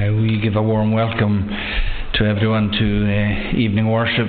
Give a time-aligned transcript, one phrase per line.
[0.00, 1.46] Uh, we give a warm welcome
[2.14, 4.28] to everyone to uh, evening worship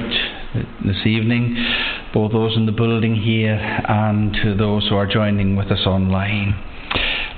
[0.83, 1.55] this evening,
[2.13, 6.53] both those in the building here and to those who are joining with us online.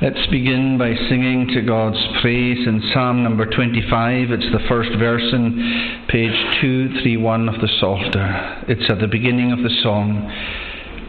[0.02, 4.32] Let's begin by singing to God's praise in Psalm number 25.
[4.32, 8.66] It's the first verse in page 231 of the Psalter.
[8.68, 10.32] It's at the beginning of the song.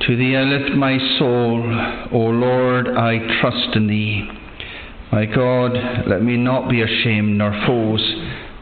[0.07, 1.63] To thee I lift my soul,
[2.13, 4.29] O Lord, I trust in thee.
[5.15, 5.71] My God,
[6.09, 8.03] let me not be ashamed, nor foes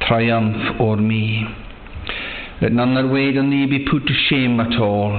[0.06, 1.47] triumph o'er me.
[2.60, 5.19] Let none that wait on thee be put to shame at all,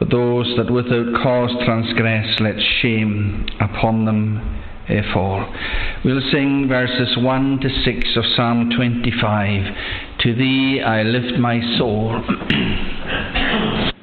[0.00, 5.54] but those that without cause transgress, let shame upon them eh, fall.
[6.04, 10.18] We'll sing verses 1 to 6 of Psalm 25.
[10.18, 12.20] To thee I lift my soul.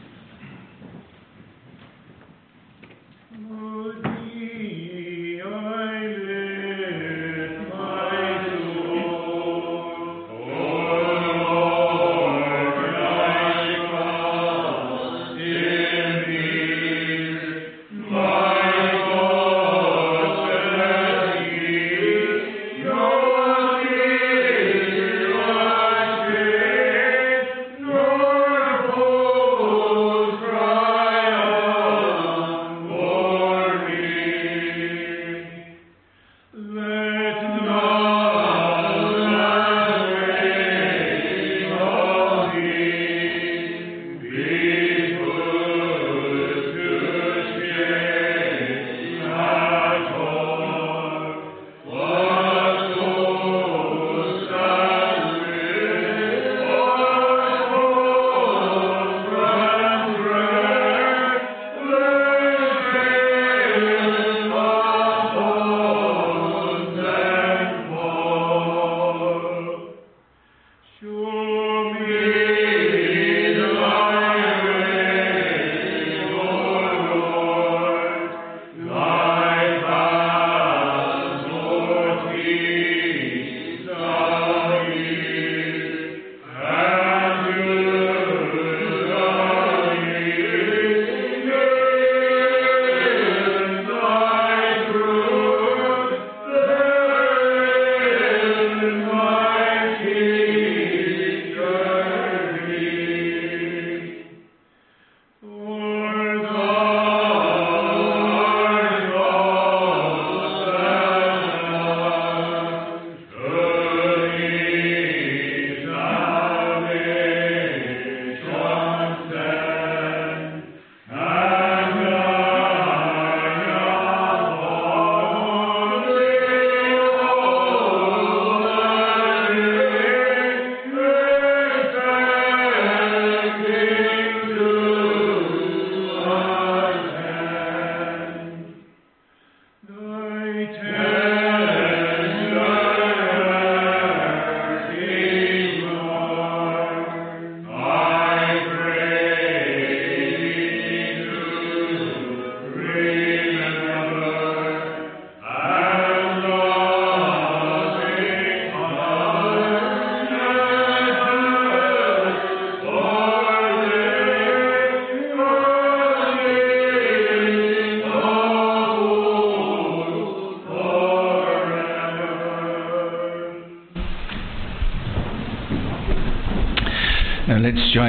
[71.04, 71.41] let's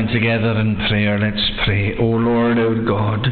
[0.08, 1.18] together in prayer.
[1.18, 1.96] Let's pray.
[1.98, 3.26] O Lord, our God,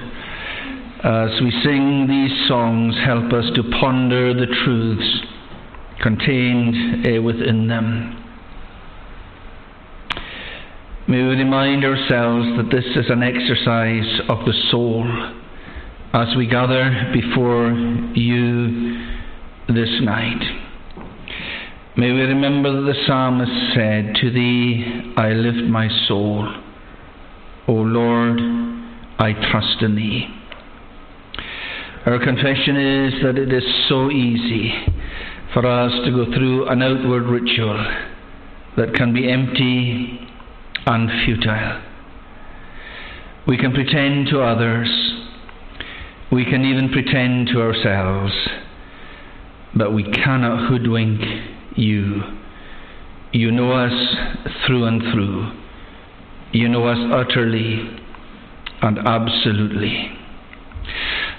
[1.03, 5.21] as we sing these songs, help us to ponder the truths
[6.01, 8.17] contained uh, within them.
[11.09, 15.07] May we remind ourselves that this is an exercise of the soul
[16.13, 17.71] as we gather before
[18.15, 18.99] you
[19.69, 20.61] this night.
[21.97, 26.49] May we remember that the psalmist said, To thee I lift my soul.
[27.71, 28.41] O Lord,
[29.21, 30.27] I trust in thee.
[32.05, 34.73] Our confession is that it is so easy
[35.55, 37.79] for us to go through an outward ritual
[38.77, 40.19] that can be empty
[40.85, 41.81] and futile.
[43.47, 44.91] We can pretend to others,
[46.33, 48.33] we can even pretend to ourselves,
[49.77, 51.21] but we cannot hoodwink
[51.77, 52.21] you.
[53.31, 54.17] You know us
[54.67, 55.60] through and through.
[56.53, 58.01] You know us utterly
[58.83, 60.11] and absolutely.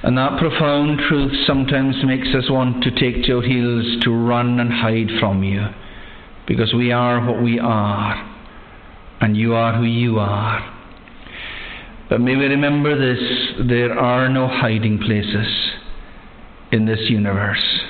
[0.04, 4.60] And that profound truth sometimes makes us want to take to our heels to run
[4.60, 5.68] and hide from you.
[6.48, 8.28] Because we are what we are.
[9.20, 10.78] And you are who you are.
[12.10, 15.48] But may we remember this there are no hiding places
[16.72, 17.82] in this universe.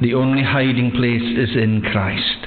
[0.00, 2.46] The only hiding place is in Christ.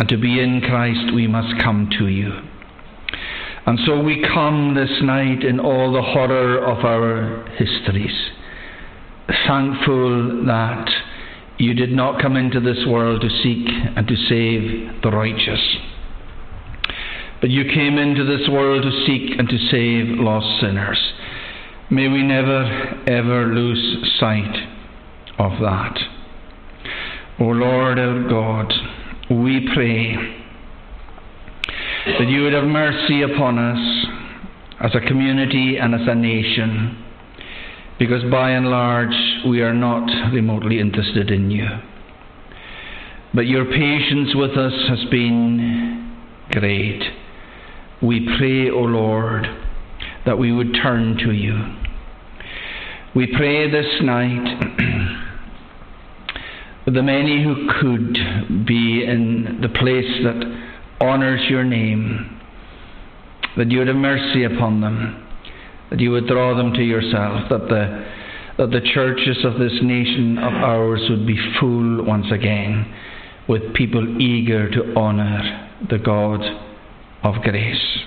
[0.00, 2.32] And to be in Christ, we must come to you.
[3.66, 8.30] And so we come this night in all the horror of our histories,
[9.46, 10.88] thankful that
[11.58, 15.60] you did not come into this world to seek and to save the righteous.
[17.42, 21.12] But you came into this world to seek and to save lost sinners.
[21.90, 24.66] May we never, ever lose sight
[25.38, 25.98] of that.
[27.38, 28.72] O Lord our God,
[29.30, 30.16] we pray
[32.18, 34.06] that you would have mercy upon us
[34.80, 37.04] as a community and as a nation,
[37.98, 39.14] because by and large
[39.46, 41.68] we are not remotely interested in you.
[43.32, 46.16] But your patience with us has been
[46.50, 47.02] great.
[48.02, 49.46] We pray, O Lord,
[50.26, 51.76] that we would turn to you.
[53.14, 54.69] We pray this night
[56.86, 60.60] the many who could be in the place that
[61.00, 62.40] honours your name,
[63.56, 65.26] that you would have mercy upon them,
[65.90, 68.06] that you would draw them to yourself, that the,
[68.58, 72.92] that the churches of this nation of ours would be full once again
[73.46, 76.40] with people eager to honour the God
[77.22, 77.98] of grace.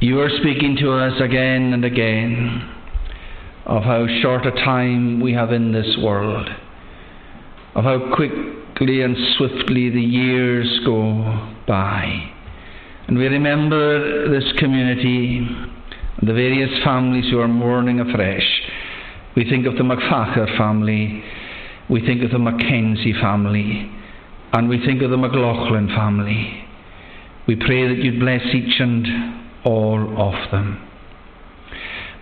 [0.00, 2.74] You are speaking to us again and again
[3.66, 6.48] of how short a time we have in this world
[7.78, 12.32] of how quickly and swiftly the years go by.
[13.06, 18.62] And we remember this community and the various families who are mourning afresh.
[19.36, 21.22] We think of the MacFacher family,
[21.88, 23.88] we think of the Mackenzie family,
[24.52, 26.64] and we think of the McLaughlin family.
[27.46, 29.06] We pray that you'd bless each and
[29.64, 30.87] all of them.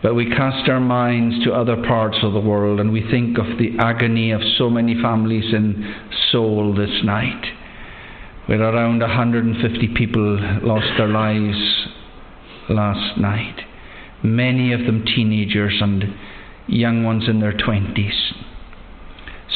[0.02, 3.58] But we cast our minds to other parts of the world and we think of
[3.58, 5.94] the agony of so many families in
[6.30, 7.44] Seoul this night,
[8.46, 11.86] where around 150 people lost their lives
[12.68, 13.62] last night.
[14.22, 16.04] Many of them teenagers and
[16.66, 18.32] young ones in their 20s.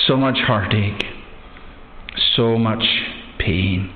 [0.06, 1.04] So much heartache,
[2.34, 2.84] so much
[3.38, 3.92] pain.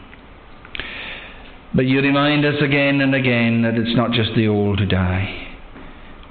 [1.75, 5.44] But you remind us again and again that it's not just the old who die.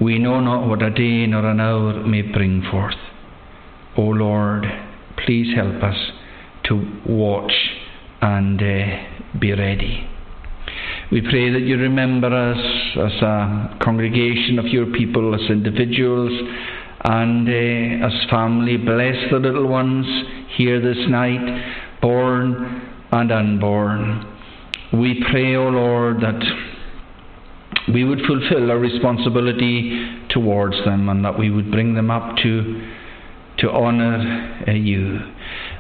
[0.02, 2.96] We know not what a day nor an hour may bring forth.
[3.98, 4.66] O Lord,
[5.26, 5.98] please help us
[6.66, 7.54] to watch
[8.22, 10.10] and uh, be ready.
[11.12, 12.58] We pray that you remember us
[12.98, 16.32] as a congregation of your people, as individuals,
[17.04, 18.78] and uh, as family.
[18.78, 20.08] Bless the little ones
[20.56, 22.82] here this night, born
[23.12, 24.26] and unborn.
[24.92, 26.42] We pray, O Lord, that
[27.94, 32.90] we would fulfill our responsibility towards them and that we would bring them up to,
[33.60, 35.20] to honour uh, you.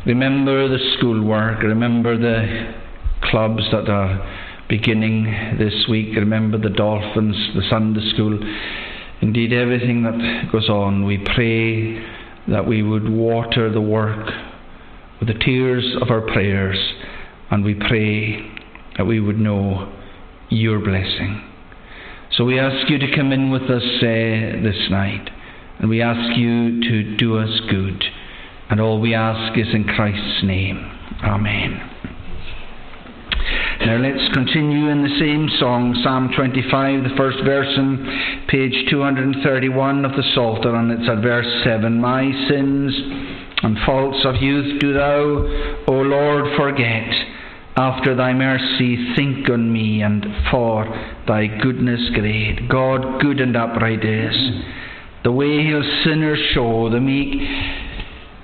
[0.05, 2.73] Remember the schoolwork, remember the
[3.23, 4.19] clubs that are
[4.69, 5.25] beginning
[5.57, 8.39] this week, remember the dolphins, the Sunday school,
[9.21, 11.05] indeed everything that goes on.
[11.05, 12.03] We pray
[12.47, 14.27] that we would water the work
[15.19, 16.77] with the tears of our prayers
[17.49, 18.51] and we pray
[18.97, 19.93] that we would know
[20.49, 21.52] your blessing.
[22.37, 25.29] So we ask you to come in with us uh, this night,
[25.77, 28.03] and we ask you to do us good.
[28.71, 30.77] And all we ask is in Christ's name.
[31.23, 31.91] Amen.
[33.85, 40.03] Now let's continue in the same song, Psalm 25, the first verse in page 231
[40.03, 42.01] of the Psalter, and it's at verse 7.
[42.01, 42.95] My sins
[43.61, 47.13] and faults of youth do thou, O Lord, forget
[47.75, 50.85] after thy mercy, think on me, and for
[51.27, 52.69] thy goodness great.
[52.69, 54.35] God good and upright is.
[55.23, 57.41] The way he'll sinners show, the meek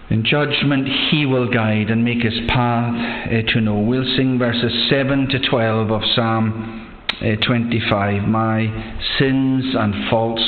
[0.09, 3.79] in judgment he will guide and make his path uh, to know.
[3.79, 6.87] We'll sing verses 7 to 12 of Psalm
[7.21, 8.27] uh, 25.
[8.27, 10.43] My sins and faults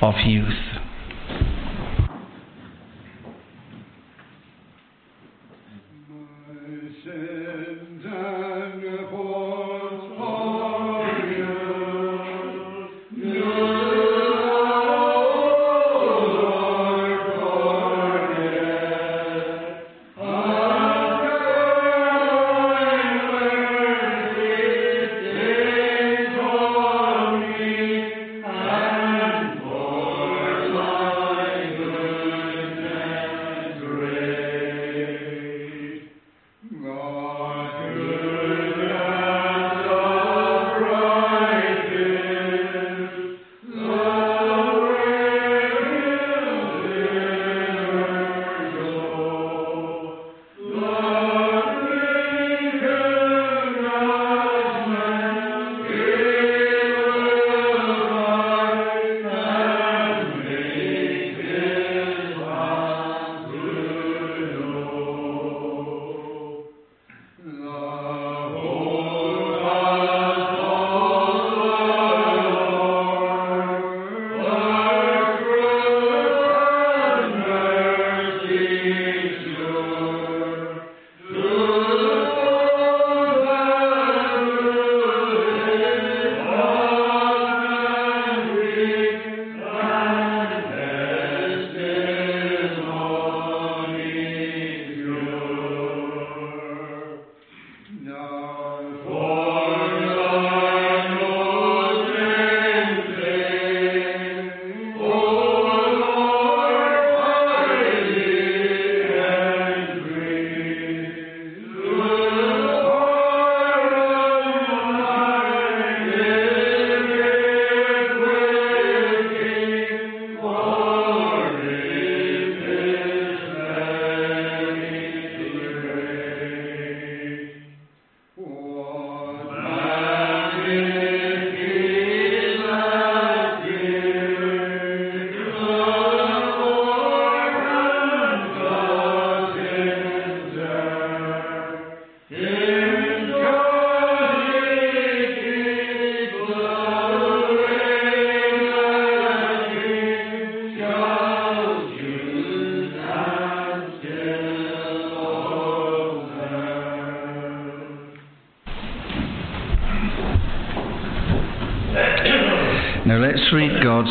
[0.00, 0.71] of youth.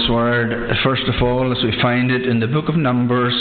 [0.02, 3.34] God's Word first of all as we find it in the book of Numbers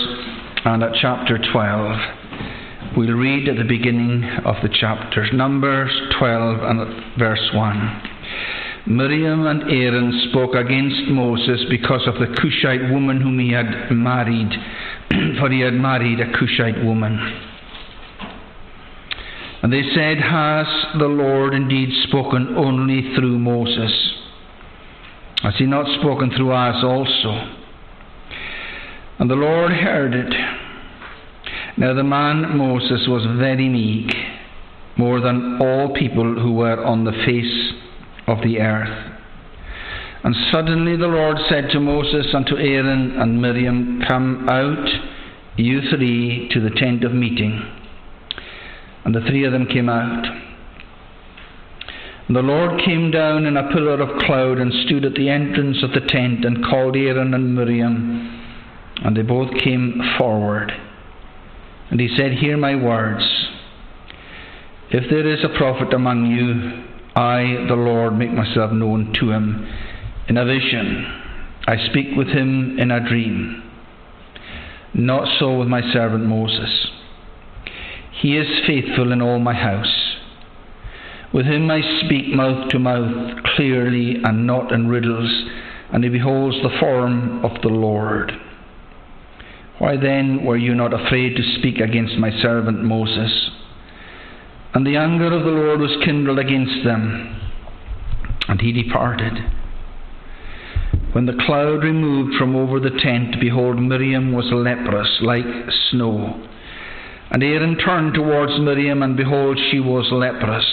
[0.64, 2.96] and at chapter 12.
[2.96, 8.02] We'll read at the beginning of the chapters, Numbers 12 and verse 1.
[8.88, 14.50] Miriam and Aaron spoke against Moses because of the Cushite woman whom he had married,
[15.38, 17.16] for he had married a Cushite woman.
[19.62, 20.66] And they said, Has
[20.98, 24.19] the Lord indeed spoken only through Moses?
[25.42, 27.56] Has he not spoken through us also?
[29.18, 30.32] And the Lord heard it.
[31.78, 34.12] Now the man Moses was very meek,
[34.98, 37.72] more than all people who were on the face
[38.26, 39.12] of the earth.
[40.22, 44.88] And suddenly the Lord said to Moses and to Aaron and Miriam, Come out,
[45.56, 47.62] you three, to the tent of meeting.
[49.06, 50.49] And the three of them came out.
[52.30, 55.82] And the Lord came down in a pillar of cloud and stood at the entrance
[55.82, 58.40] of the tent and called Aaron and Miriam.
[59.02, 60.70] And they both came forward.
[61.90, 63.24] And he said, Hear my words.
[64.90, 66.84] If there is a prophet among you,
[67.20, 69.68] I, the Lord, make myself known to him
[70.28, 71.04] in a vision.
[71.66, 73.60] I speak with him in a dream.
[74.94, 76.90] Not so with my servant Moses.
[78.20, 80.19] He is faithful in all my house.
[81.32, 85.30] With him I speak mouth to mouth, clearly and not in riddles,
[85.92, 88.32] and he beholds the form of the Lord.
[89.78, 93.50] Why then were you not afraid to speak against my servant Moses?
[94.74, 97.40] And the anger of the Lord was kindled against them,
[98.48, 99.32] and he departed.
[101.12, 105.44] When the cloud removed from over the tent, behold, Miriam was leprous like
[105.90, 106.46] snow.
[107.30, 110.66] And Aaron turned towards Miriam, and behold, she was leprous.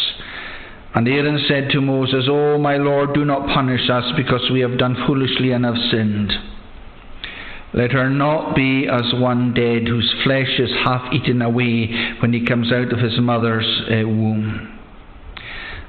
[0.95, 4.61] And Aaron said to Moses, O oh, my Lord, do not punish us, because we
[4.61, 6.31] have done foolishly and have sinned.
[7.73, 12.45] Let her not be as one dead whose flesh is half eaten away when he
[12.45, 14.79] comes out of his mother's uh, womb.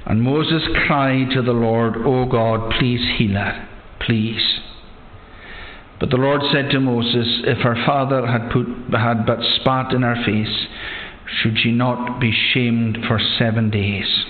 [0.05, 3.67] And Moses cried to the Lord, O God, please heal her,
[4.05, 4.59] please.
[5.99, 10.01] But the Lord said to Moses, If her father had, put, had but spat in
[10.01, 10.67] her face,
[11.41, 14.25] should she not be shamed for seven days?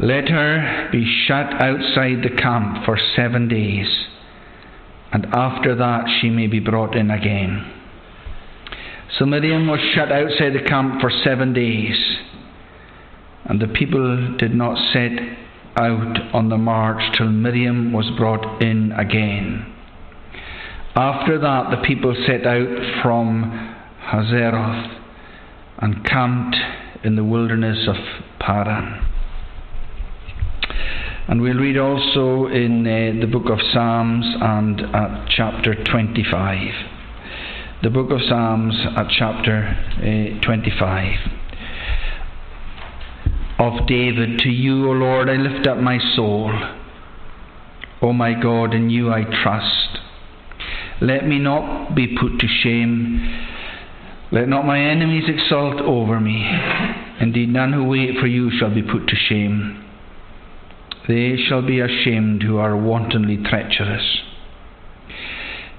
[0.00, 4.06] Let her be shut outside the camp for seven days
[5.12, 7.72] and after that she may be brought in again.
[9.18, 11.96] So Miriam was shut outside the camp for seven days,
[13.44, 15.12] and the people did not set
[15.76, 19.74] out on the march till Miriam was brought in again.
[20.94, 24.98] After that, the people set out from Hazeroth
[25.78, 26.56] and camped
[27.04, 27.96] in the wilderness of
[28.38, 29.09] Paran.
[31.30, 36.58] And we'll read also in uh, the book of Psalms and at chapter 25.
[37.84, 41.18] The book of Psalms at chapter uh, 25.
[43.60, 46.50] Of David, to you, O Lord, I lift up my soul.
[48.02, 50.00] O my God, in you I trust.
[51.00, 53.46] Let me not be put to shame.
[54.32, 56.44] Let not my enemies exult over me.
[57.20, 59.89] Indeed, none who wait for you shall be put to shame.
[61.08, 64.20] They shall be ashamed who are wantonly treacherous.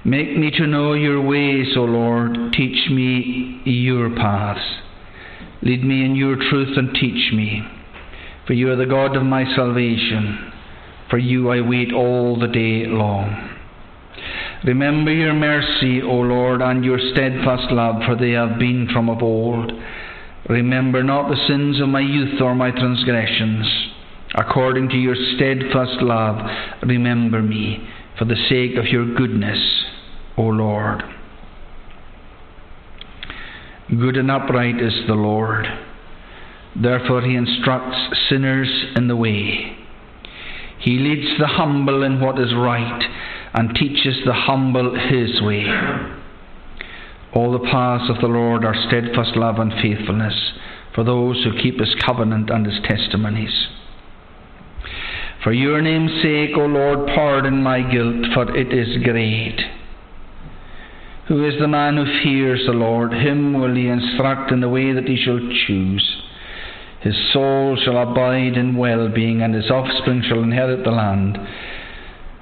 [0.04, 2.52] Make me to know your ways, O Lord.
[2.52, 4.80] Teach me your paths.
[5.62, 7.62] Lead me in your truth and teach me.
[8.46, 10.52] For you are the God of my salvation.
[11.08, 13.50] For you I wait all the day long.
[14.64, 19.22] Remember your mercy, O Lord, and your steadfast love, for they have been from of
[19.22, 19.72] old.
[20.48, 23.66] Remember not the sins of my youth or my transgressions.
[24.34, 26.38] According to your steadfast love,
[26.82, 27.86] remember me
[28.18, 29.84] for the sake of your goodness,
[30.38, 31.02] O Lord.
[33.90, 35.66] Good and upright is the Lord.
[36.74, 37.98] Therefore, he instructs
[38.30, 39.76] sinners in the way.
[40.78, 43.02] He leads the humble in what is right
[43.52, 45.66] and teaches the humble his way.
[47.34, 50.52] All the paths of the Lord are steadfast love and faithfulness
[50.94, 53.68] for those who keep his covenant and his testimonies.
[55.42, 59.60] For your name's sake, O Lord, pardon my guilt, for it is great.
[61.26, 63.12] Who is the man who fears the Lord?
[63.12, 66.22] Him will he instruct in the way that he shall choose.
[67.00, 71.36] His soul shall abide in well being, and his offspring shall inherit the land.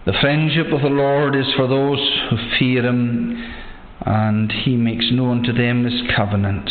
[0.04, 3.54] The friendship of the Lord is for those who fear him,
[4.04, 6.68] and he makes known to them his covenant.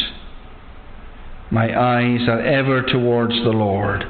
[1.50, 4.04] My eyes are ever towards the Lord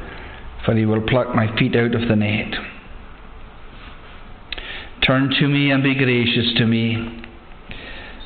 [0.70, 2.54] for he will pluck my feet out of the net.
[5.02, 7.24] Turn to me and be gracious to me.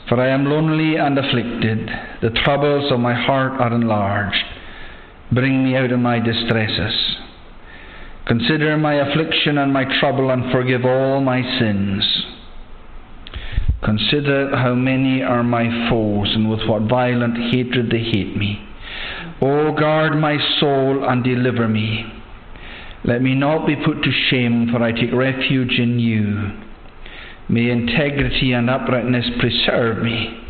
[0.10, 1.90] For I am lonely and afflicted.
[2.22, 4.44] The troubles of my heart are enlarged.
[5.32, 7.16] Bring me out of my distresses.
[8.28, 12.26] Consider my affliction and my trouble and forgive all my sins.
[13.86, 18.68] Consider how many are my foes and with what violent hatred they hate me.
[19.42, 22.20] O guard my soul and deliver me.
[23.06, 26.52] Let me not be put to shame, for I take refuge in you.
[27.50, 30.42] May integrity and uprightness preserve me,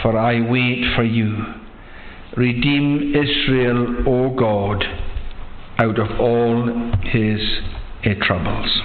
[0.00, 1.36] for I wait for you.
[2.34, 4.82] Redeem Israel, O God,
[5.78, 7.40] out of all his
[8.06, 8.80] uh, troubles.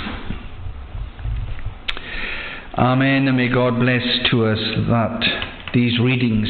[2.78, 6.50] Amen, and may God bless to us that these readings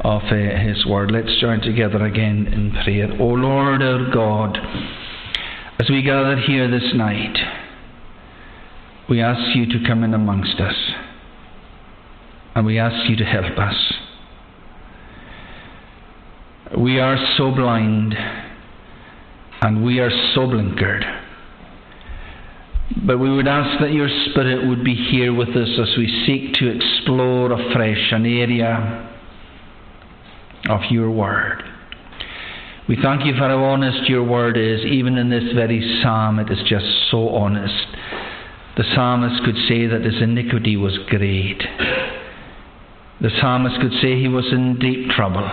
[0.00, 1.12] of uh, his word.
[1.12, 3.08] Let's join together again in prayer.
[3.20, 4.58] O Lord our God,
[5.80, 7.36] as we gather here this night,
[9.08, 10.76] we ask you to come in amongst us.
[12.54, 13.92] And we ask you to help us.
[16.78, 18.14] We are so blind
[19.62, 21.20] and we are so blinkered.
[23.06, 26.54] But we would ask that your Spirit would be here with us as we seek
[26.54, 29.10] to explore afresh an area
[30.68, 31.62] of your Word.
[32.88, 34.84] We thank you for how honest your word is.
[34.84, 37.86] Even in this very psalm, it is just so honest.
[38.76, 41.62] The psalmist could say that his iniquity was great.
[43.20, 45.48] The psalmist could say he was in deep trouble.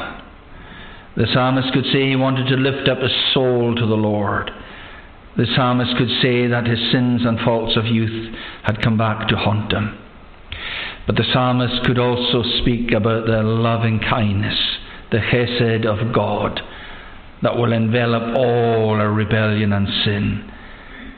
[1.17, 4.49] The psalmist could say he wanted to lift up his soul to the Lord.
[5.37, 9.35] The psalmist could say that his sins and faults of youth had come back to
[9.35, 9.99] haunt him.
[11.05, 14.57] But the psalmist could also speak about the loving kindness,
[15.11, 16.59] the chesed of God
[17.41, 20.51] that will envelop all our rebellion and sin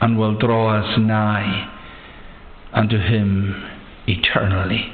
[0.02, 1.68] and will draw us nigh
[2.74, 3.70] unto Him
[4.08, 4.92] eternally.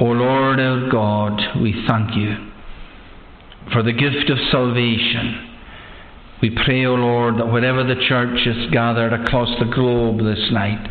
[0.00, 2.50] O Lord our God, we thank you
[3.72, 5.50] for the gift of salvation.
[6.42, 10.86] We pray, O Lord, that wherever the church is gathered across the globe this night,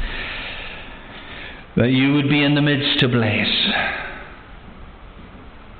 [1.75, 3.47] that you would be in the midst to bless.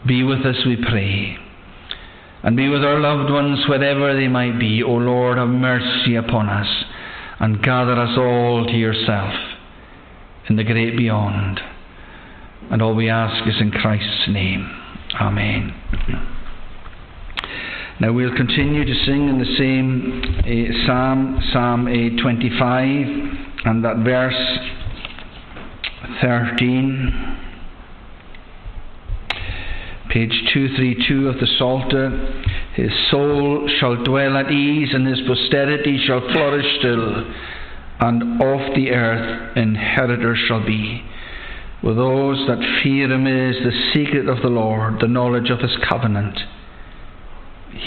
[0.05, 1.42] Be with us, we pray
[2.43, 4.83] and be with our loved ones wherever they might be.
[4.83, 6.67] O Lord, have mercy upon us
[7.39, 9.33] and gather us all to yourself
[10.49, 11.61] in the great beyond.
[12.69, 14.69] And all we ask is in Christ's name.
[15.19, 15.73] Amen.
[17.99, 24.03] Now we'll continue to sing in the same uh, Psalm, Psalm uh, 25, and that
[24.03, 24.33] verse
[26.21, 27.52] 13
[30.13, 32.11] page 232 of the Psalter.
[32.75, 37.33] His soul shall dwell at ease, and his posterity shall flourish still,
[37.99, 41.03] and of the earth inheritors shall be.
[41.81, 45.75] With those that fear him is the secret of the Lord, the knowledge of his
[45.89, 46.39] covenant.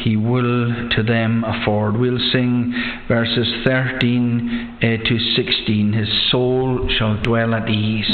[0.03, 1.97] He will to them afford.
[1.97, 2.75] We'll sing
[3.07, 5.93] verses 13 uh, to 16.
[5.93, 8.11] His soul shall dwell at ease.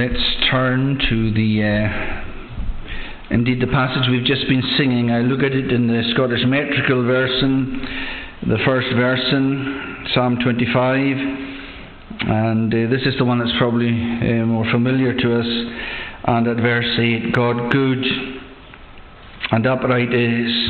[0.00, 5.10] Let's turn to the, uh, indeed, the passage we've just been singing.
[5.10, 7.86] I look at it in the Scottish metrical version,
[8.48, 10.96] the first version, Psalm 25,
[12.32, 15.46] and uh, this is the one that's probably uh, more familiar to us.
[16.24, 18.02] And at verse 8, God good
[19.50, 20.68] and upright is,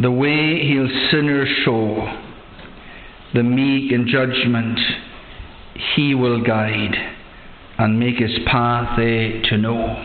[0.00, 2.16] the way he'll sinners show,
[3.34, 4.78] the meek in judgment
[5.96, 7.17] he will guide
[7.78, 10.04] and make his path to know.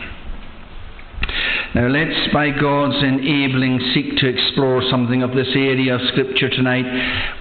[1.74, 6.84] Now let's, by God's enabling, seek to explore something of this area of Scripture tonight.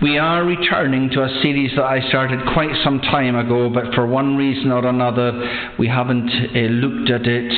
[0.02, 4.08] We are returning to a series that I started quite some time ago, but for
[4.08, 7.54] one reason or another, we haven't uh, looked at it.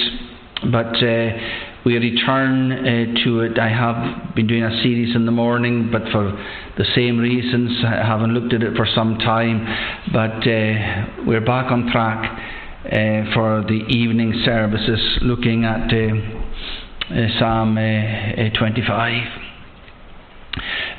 [0.70, 1.38] But uh,
[1.86, 3.58] we return uh, to it.
[3.58, 6.32] I have been doing a series in the morning, but for
[6.78, 9.64] the same reasons, I haven't looked at it for some time.
[10.12, 12.55] But uh, we're back on track
[12.86, 16.15] uh, for the evening services, looking at uh,
[17.13, 19.41] uh, Psalm 25.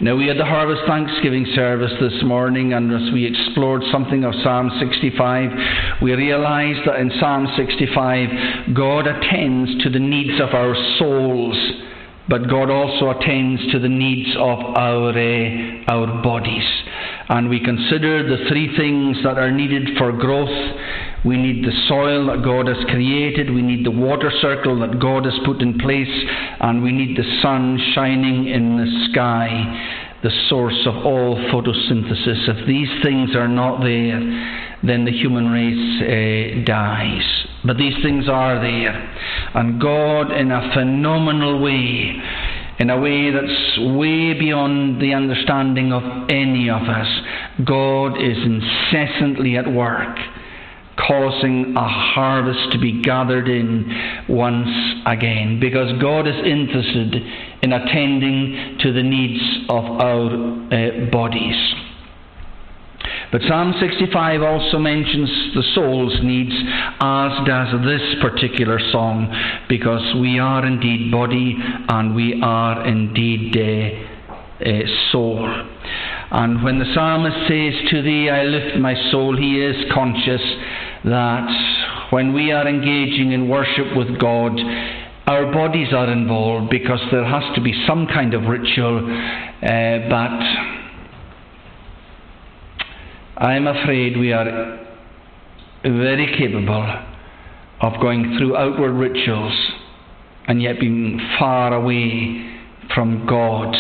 [0.01, 4.35] Now, we had the Harvest Thanksgiving service this morning, and as we explored something of
[4.43, 10.75] Psalm 65, we realized that in Psalm 65, God attends to the needs of our
[10.99, 11.57] souls,
[12.29, 16.65] but God also attends to the needs of our, uh, our bodies.
[17.29, 20.77] And we consider the three things that are needed for growth
[21.27, 23.51] we need the soil that God has created.
[23.51, 26.13] We need the water circle that God has put in place.
[26.61, 32.49] And we need the sun shining in the sky, the source of all photosynthesis.
[32.49, 34.19] If these things are not there,
[34.83, 37.47] then the human race uh, dies.
[37.65, 38.93] But these things are there.
[39.55, 42.21] And God, in a phenomenal way,
[42.81, 47.09] in a way that's way beyond the understanding of any of us,
[47.65, 50.19] God is incessantly at work
[50.97, 54.69] causing a harvest to be gathered in once
[55.07, 57.15] again because God is interested
[57.63, 60.27] in attending to the needs of our
[60.73, 61.75] uh, bodies.
[63.33, 66.55] But Psalm 65 also mentions the soul's needs,
[67.01, 69.29] as does this particular song,
[69.69, 75.45] because we are indeed body and we are indeed uh, uh, soul.
[76.31, 80.43] And when the psalmist says, To thee I lift my soul, he is conscious
[81.05, 84.59] that when we are engaging in worship with God,
[85.27, 90.41] our bodies are involved because there has to be some kind of ritual, uh, but
[93.45, 94.87] I'm afraid we are
[95.83, 97.03] very capable
[97.81, 99.53] of going through outward rituals
[100.49, 102.59] and yet being far away
[102.95, 103.75] from God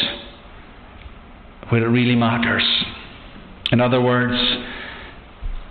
[1.68, 2.64] where it really matters.
[3.72, 4.36] In other words,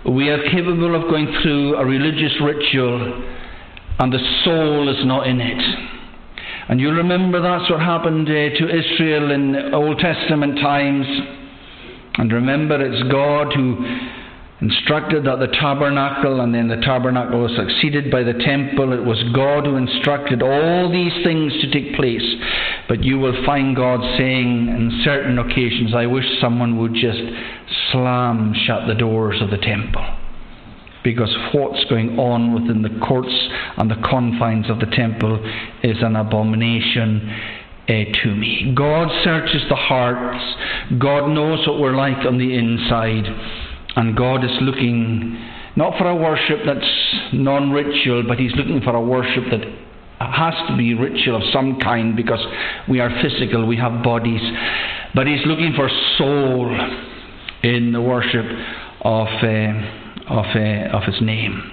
[0.08, 3.24] we are capable of going through a religious ritual
[3.98, 5.62] and the soul is not in it.
[6.68, 11.06] And you remember that's what happened uh, to Israel in Old Testament times.
[12.18, 13.76] And remember, it's God who
[14.60, 18.92] instructed that the tabernacle, and then the tabernacle was succeeded by the temple.
[18.92, 22.24] It was God who instructed all these things to take place.
[22.88, 27.20] But you will find God saying in certain occasions, I wish someone would just
[27.92, 30.04] slam shut the doors of the temple.
[31.04, 33.34] Because what's going on within the courts
[33.76, 35.38] and the confines of the temple
[35.82, 37.30] is an abomination
[37.88, 37.92] uh,
[38.24, 38.72] to me.
[38.74, 40.42] God searches the hearts.
[40.98, 43.24] God knows what we're like on the inside.
[43.96, 45.38] And God is looking
[45.74, 49.60] not for a worship that's non ritual, but He's looking for a worship that
[50.20, 52.44] has to be ritual of some kind because
[52.88, 54.40] we are physical, we have bodies.
[55.14, 56.68] But He's looking for soul
[57.62, 58.44] in the worship
[59.00, 61.72] of, uh, of, uh, of His name.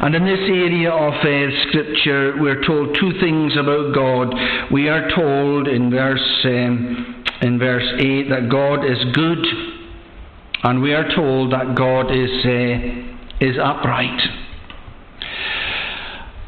[0.00, 4.34] And in this area of uh, Scripture, we're told two things about God.
[4.72, 9.44] We are told in verse, um, in verse 8 that God is good
[10.62, 14.20] and we are told that God is, uh, is upright.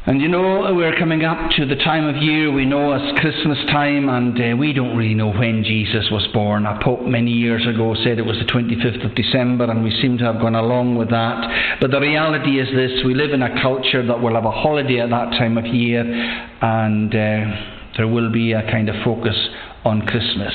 [0.05, 3.57] And you know, we're coming up to the time of year we know as Christmas
[3.67, 6.65] time, and uh, we don't really know when Jesus was born.
[6.65, 10.17] A Pope many years ago said it was the 25th of December, and we seem
[10.17, 11.77] to have gone along with that.
[11.79, 14.99] But the reality is this we live in a culture that will have a holiday
[14.99, 19.37] at that time of year, and uh, there will be a kind of focus
[19.85, 20.53] on Christmas.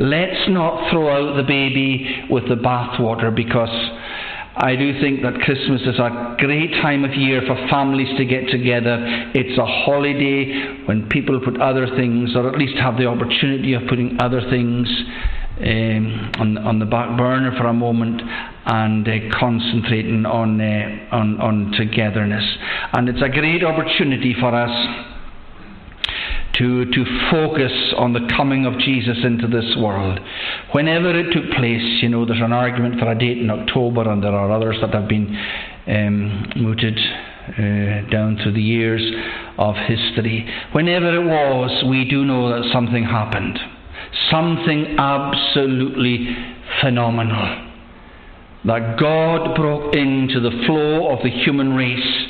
[0.00, 3.70] Let's not throw out the baby with the bathwater because
[4.54, 8.48] I do think that Christmas is a great time of year for families to get
[8.48, 8.98] together.
[9.34, 13.82] It's a holiday when people put other things, or at least have the opportunity of
[13.88, 14.88] putting other things
[15.58, 18.20] um, on, on the back burner for a moment
[18.66, 22.44] and uh, concentrating on, uh, on, on togetherness.
[22.92, 25.11] And it's a great opportunity for us
[26.62, 30.20] to, to focus on the coming of Jesus into this world.
[30.70, 34.22] Whenever it took place, you know, there's an argument for a date in October, and
[34.22, 35.36] there are others that have been
[35.88, 39.02] um, mooted uh, down through the years
[39.58, 40.48] of history.
[40.70, 43.58] Whenever it was, we do know that something happened.
[44.30, 46.28] Something absolutely
[46.80, 47.70] phenomenal.
[48.66, 52.28] That God broke into the flow of the human race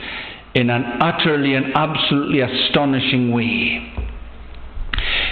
[0.55, 3.93] in an utterly and absolutely astonishing way.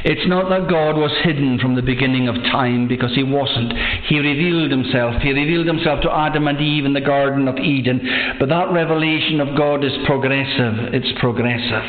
[0.04, 3.72] It's not that God was hidden from the beginning of time because he wasn't.
[4.08, 5.20] He revealed himself.
[5.22, 8.00] He revealed himself to Adam and Eve in the Garden of Eden.
[8.38, 10.94] But that revelation of God is progressive.
[10.94, 11.84] It's progressive.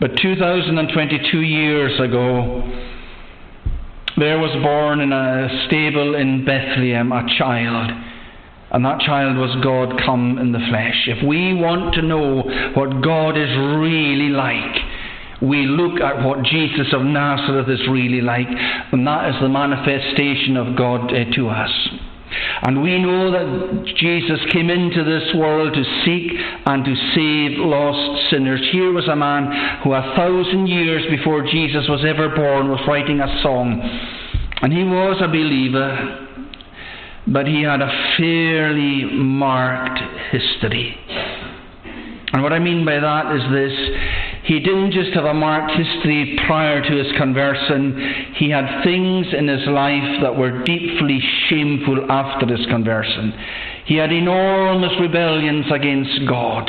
[0.00, 2.62] But 2022 years ago,
[4.16, 7.90] there was born in a stable in Bethlehem a child.
[8.72, 11.08] And that child was God come in the flesh.
[11.08, 12.42] If we want to know
[12.74, 14.76] what God is really like,
[15.42, 20.56] we look at what Jesus of Nazareth is really like, and that is the manifestation
[20.56, 21.70] of God uh, to us.
[22.62, 26.32] And we know that Jesus came into this world to seek
[26.66, 28.60] and to save lost sinners.
[28.70, 33.20] Here was a man who, a thousand years before Jesus was ever born, was writing
[33.20, 33.80] a song.
[34.62, 36.28] And he was a believer,
[37.26, 40.00] but he had a fairly marked
[40.30, 40.96] history.
[42.32, 43.74] And what I mean by that is this
[44.50, 49.46] he didn't just have a marked history prior to his conversion, he had things in
[49.46, 53.32] his life that were deeply shameful after his conversion.
[53.86, 56.68] He had enormous rebellions against God.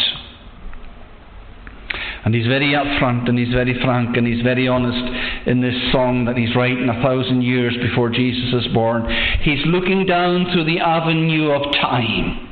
[2.24, 6.26] And he's very upfront and he's very frank and he's very honest in this song
[6.26, 9.10] that he's writing a thousand years before Jesus is born.
[9.42, 12.48] He's looking down through the avenue of time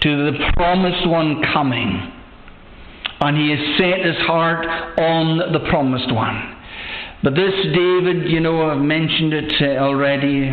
[0.00, 2.15] to the promised one coming
[3.20, 4.66] and he has set his heart
[4.98, 6.56] on the promised one.
[7.22, 10.50] But this David, you know, I've mentioned it already.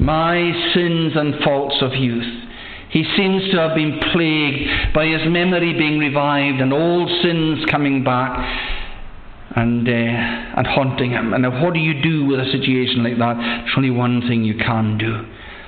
[0.00, 2.42] My sins and faults of youth.
[2.90, 8.04] He seems to have been plagued by his memory being revived and old sins coming
[8.04, 8.38] back
[9.56, 11.34] and, uh, and haunting him.
[11.34, 13.36] And what do you do with a situation like that?
[13.36, 15.24] There's only one thing you can do,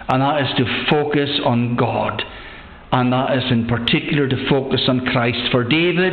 [0.09, 2.23] and that is to focus on God
[2.92, 5.51] and that is in particular to focus on Christ.
[5.51, 6.12] For David,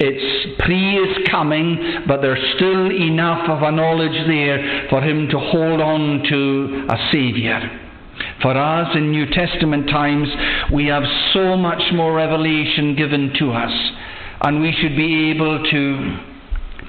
[0.00, 5.38] it's pre is coming, but there's still enough of a knowledge there for him to
[5.38, 7.60] hold on to a Saviour.
[8.42, 10.28] For us in New Testament times,
[10.72, 13.72] we have so much more revelation given to us,
[14.42, 16.27] and we should be able to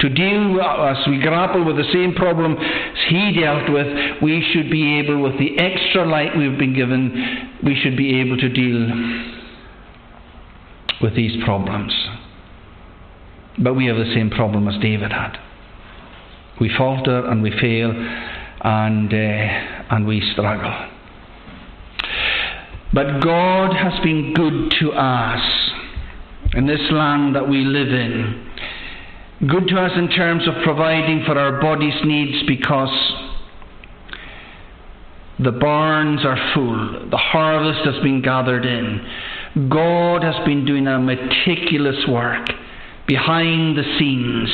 [0.00, 2.56] to deal as we grapple with the same problem
[3.08, 7.78] he dealt with, we should be able, with the extra light we've been given, we
[7.82, 8.88] should be able to deal
[11.02, 11.92] with these problems.
[13.58, 15.36] But we have the same problem as David had.
[16.60, 20.88] We falter and we fail and, uh, and we struggle.
[22.92, 25.70] But God has been good to us
[26.54, 28.49] in this land that we live in
[29.48, 32.90] good to us in terms of providing for our body's needs because
[35.38, 39.68] the barns are full, the harvest has been gathered in.
[39.70, 42.48] God has been doing a meticulous work
[43.06, 44.50] behind the scenes.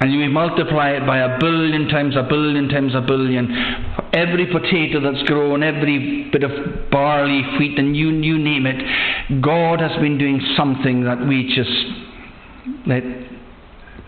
[0.00, 3.50] And you multiply it by a billion times a billion times a billion.
[4.12, 9.80] Every potato that's grown, every bit of barley, wheat, and you, you name it, God
[9.80, 11.70] has been doing something that we just
[12.86, 13.02] let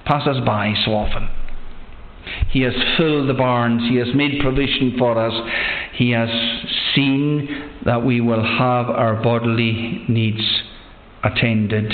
[0.08, 1.28] pass us by so often.
[2.50, 3.82] He has filled the barns.
[3.88, 5.32] He has made provision for us.
[5.94, 6.28] He has
[6.94, 10.62] seen that we will have our bodily needs
[11.22, 11.92] attended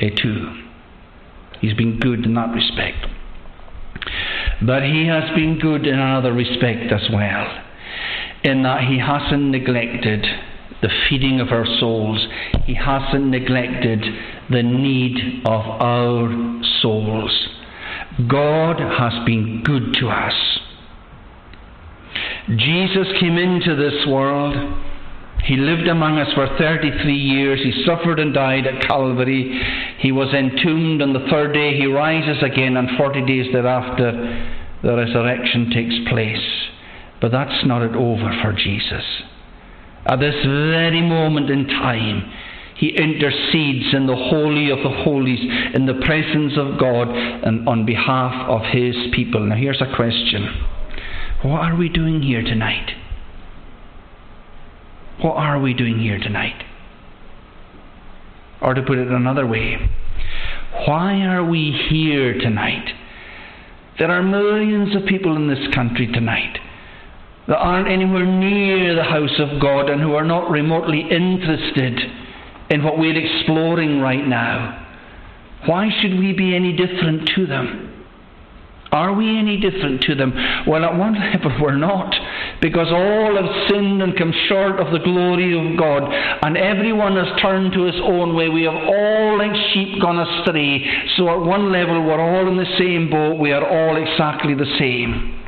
[0.00, 0.62] eh, to.
[1.60, 3.06] He's been good in that respect.
[4.62, 7.62] But He has been good in another respect as well,
[8.44, 10.24] in that He hasn't neglected
[10.82, 12.26] the feeding of our souls,
[12.64, 14.04] He hasn't neglected
[14.50, 17.48] the need of our souls.
[18.28, 20.58] God has been good to us.
[22.56, 24.56] Jesus came into this world.
[25.44, 27.60] He lived among us for 33 years.
[27.62, 29.60] He suffered and died at Calvary.
[29.98, 31.76] He was entombed on the third day.
[31.78, 34.12] He rises again, and 40 days thereafter,
[34.82, 36.44] the resurrection takes place.
[37.20, 39.04] But that's not it over for Jesus.
[40.06, 42.32] At this very moment in time,
[42.76, 45.40] He intercedes in the Holy of the Holies,
[45.74, 49.40] in the presence of God, and on behalf of His people.
[49.40, 50.48] Now, here's a question
[51.42, 52.92] What are we doing here tonight?
[55.20, 56.64] What are we doing here tonight?
[58.62, 59.76] Or to put it another way,
[60.86, 62.94] why are we here tonight?
[63.98, 66.58] There are millions of people in this country tonight
[67.48, 71.98] that aren't anywhere near the house of God and who are not remotely interested
[72.70, 74.86] in what we're exploring right now.
[75.66, 77.90] Why should we be any different to them?
[78.92, 80.32] Are we any different to them?
[80.66, 82.12] Well, at one level, we're not,
[82.60, 86.02] because all have sinned and come short of the glory of God,
[86.42, 88.48] and everyone has turned to his own way.
[88.48, 90.84] We have all, like sheep, gone astray.
[91.16, 93.38] So, at one level, we're all in the same boat.
[93.38, 95.39] We are all exactly the same.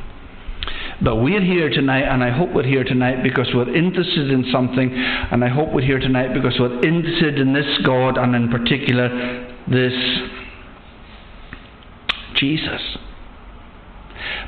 [1.03, 4.89] But we're here tonight, and I hope we're here tonight because we're interested in something,
[4.93, 9.09] and I hope we're here tonight because we're interested in this God, and in particular,
[9.69, 9.93] this
[12.35, 12.81] Jesus.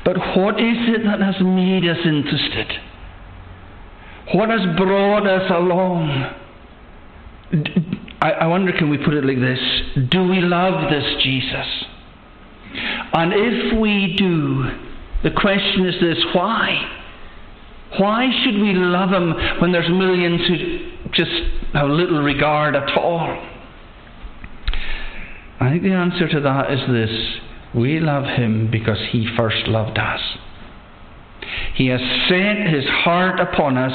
[0.04, 2.72] But what is it that has made us interested?
[4.34, 6.34] What has brought us along?
[8.22, 9.58] I, wonder, can we put it like this?
[10.10, 11.66] Do we love this Jesus?
[13.12, 14.85] And if we do,
[15.22, 16.92] the question is this why?
[17.98, 21.30] Why should we love him when there's millions who just
[21.72, 23.30] have little regard at all?
[25.60, 27.40] I think the answer to that is this
[27.74, 30.20] we love him because he first loved us.
[31.74, 33.92] He has set his heart upon us,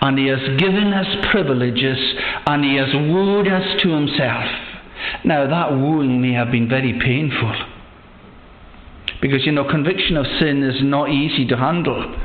[0.00, 1.98] and he has given us privileges,
[2.46, 4.44] and he has wooed us to himself.
[5.24, 7.54] Now, that wooing may have been very painful.
[9.20, 12.16] Because, you know, conviction of sin is not easy to handle.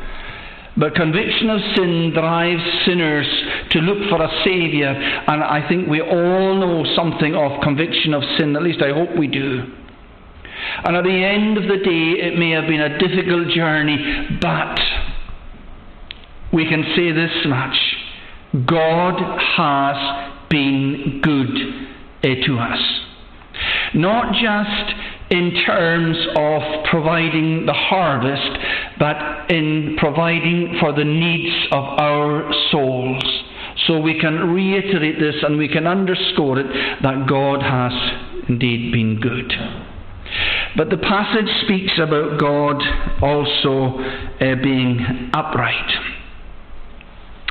[0.76, 3.28] But conviction of sin drives sinners
[3.72, 8.24] to look for a Saviour, and I think we all know something of conviction of
[8.38, 9.64] sin, at least I hope we do.
[10.84, 14.80] And at the end of the day, it may have been a difficult journey, but
[16.52, 17.76] we can say this much
[18.66, 19.20] God
[19.58, 21.50] has been good
[22.24, 22.80] eh, to us.
[23.94, 24.94] Not just
[25.30, 28.58] in terms of providing the harvest,
[29.00, 33.24] but in providing for the needs of our souls.
[33.88, 36.68] So we can reiterate this and we can underscore it
[37.02, 37.92] that God has
[38.48, 39.52] indeed been good.
[40.76, 42.82] But the passage speaks about God
[43.22, 45.92] also uh, being upright.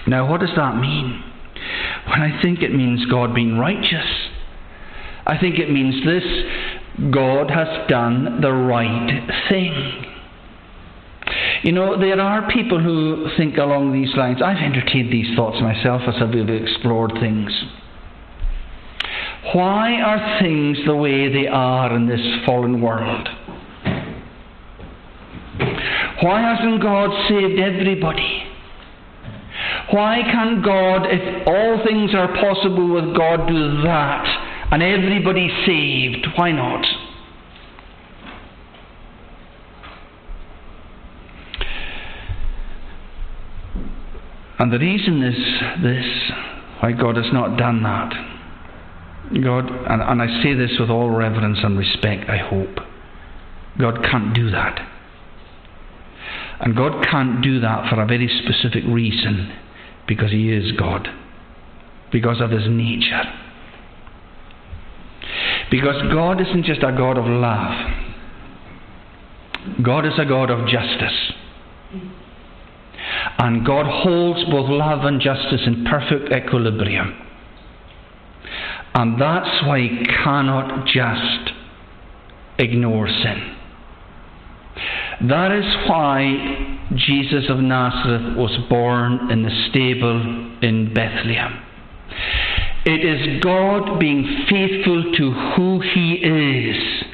[0.07, 1.23] Now, what does that mean?
[2.07, 4.07] Well, I think it means God being righteous.
[5.25, 6.25] I think it means this
[7.11, 10.05] God has done the right thing.
[11.63, 14.43] You know, there are people who think along these lines.
[14.45, 17.51] I've entertained these thoughts myself as I've explored things.
[19.55, 23.29] Why are things the way they are in this fallen world?
[26.21, 28.45] Why hasn't God saved everybody?
[29.91, 36.27] Why can't God, if all things are possible with God, do that and everybody saved?
[36.37, 36.85] Why not?
[44.59, 45.37] And the reason is
[45.83, 46.33] this
[46.81, 48.13] why God has not done that
[49.41, 52.85] God, and, and I say this with all reverence and respect, I hope,
[53.79, 54.79] God can't do that.
[56.61, 59.53] And God can't do that for a very specific reason
[60.07, 61.09] because He is God,
[62.13, 63.23] because of His nature.
[65.73, 67.73] Because God isn't just a God of love,
[69.83, 71.33] God is a God of justice.
[73.39, 77.15] And God holds both love and justice in perfect equilibrium.
[78.95, 81.53] And that's why he cannot just
[82.59, 83.57] ignore sin.
[85.29, 90.21] That is why Jesus of Nazareth was born in the stable
[90.61, 91.63] in Bethlehem.
[92.85, 97.05] It is God being faithful to who He is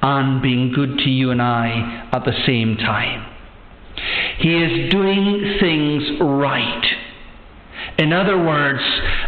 [0.00, 3.34] and being good to you and I at the same time.
[4.38, 6.84] He is doing things right.
[7.98, 8.80] In other words,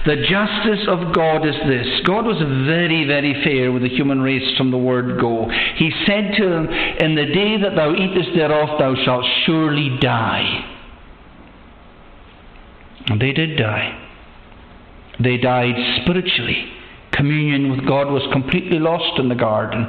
[0.07, 4.57] the justice of God is this God was very, very fair with the human race
[4.57, 5.51] from the word go.
[5.76, 10.76] He said to them, In the day that thou eatest thereof, thou shalt surely die.
[13.09, 14.10] And they did die.
[15.23, 16.73] They died spiritually.
[17.12, 19.87] Communion with God was completely lost in the garden.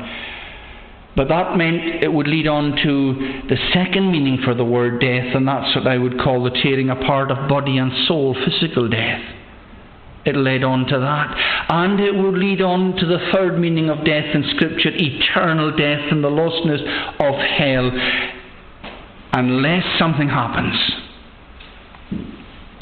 [1.16, 3.14] But that meant it would lead on to
[3.50, 6.90] the second meaning for the word death, and that's what I would call the tearing
[6.90, 9.22] apart of body and soul, physical death.
[10.26, 11.66] It led on to that.
[11.70, 16.12] And it would lead on to the third meaning of death in Scripture eternal death
[16.12, 16.82] and the lostness
[17.20, 17.92] of hell,
[19.34, 20.78] unless something happens.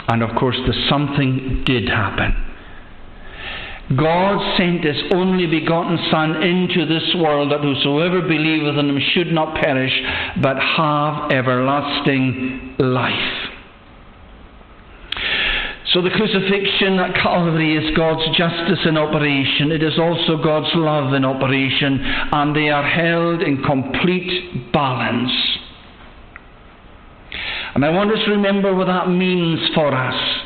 [0.09, 2.33] And of course, the something did happen.
[3.95, 9.31] God sent his only begotten Son into this world that whosoever believeth in him should
[9.31, 9.93] not perish,
[10.41, 13.49] but have everlasting life.
[15.93, 19.71] So the crucifixion at Calvary is God's justice in operation.
[19.71, 21.99] It is also God's love in operation,
[22.31, 25.31] and they are held in complete balance.
[27.75, 30.39] And I want us to remember what that means for us.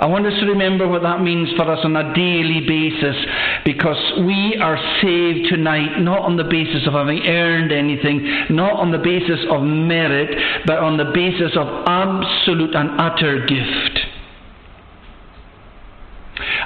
[0.00, 3.16] I want us to remember what that means for us on a daily basis
[3.64, 8.92] because we are saved tonight not on the basis of having earned anything, not on
[8.92, 10.30] the basis of merit,
[10.66, 13.98] but on the basis of absolute and utter gift.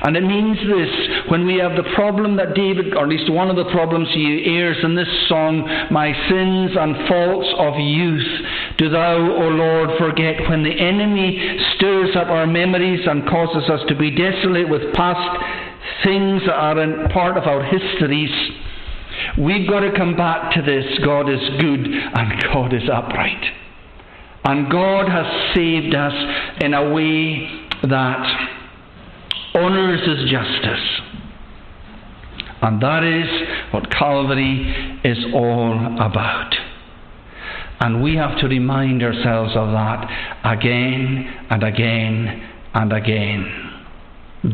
[0.03, 3.49] And it means this when we have the problem that David, or at least one
[3.49, 8.29] of the problems he hears in this song, My sins and faults of youth,
[8.79, 10.49] do thou, O Lord, forget.
[10.49, 15.41] When the enemy stirs up our memories and causes us to be desolate with past
[16.05, 18.31] things that are part of our histories,
[19.39, 23.45] we've got to come back to this God is good and God is upright.
[24.45, 26.12] And God has saved us
[26.61, 27.49] in a way
[27.85, 28.61] that
[29.55, 31.01] honours his justice.
[32.63, 36.55] And that is what Calvary is all about.
[37.81, 43.69] And we have to remind ourselves of that again and again and again.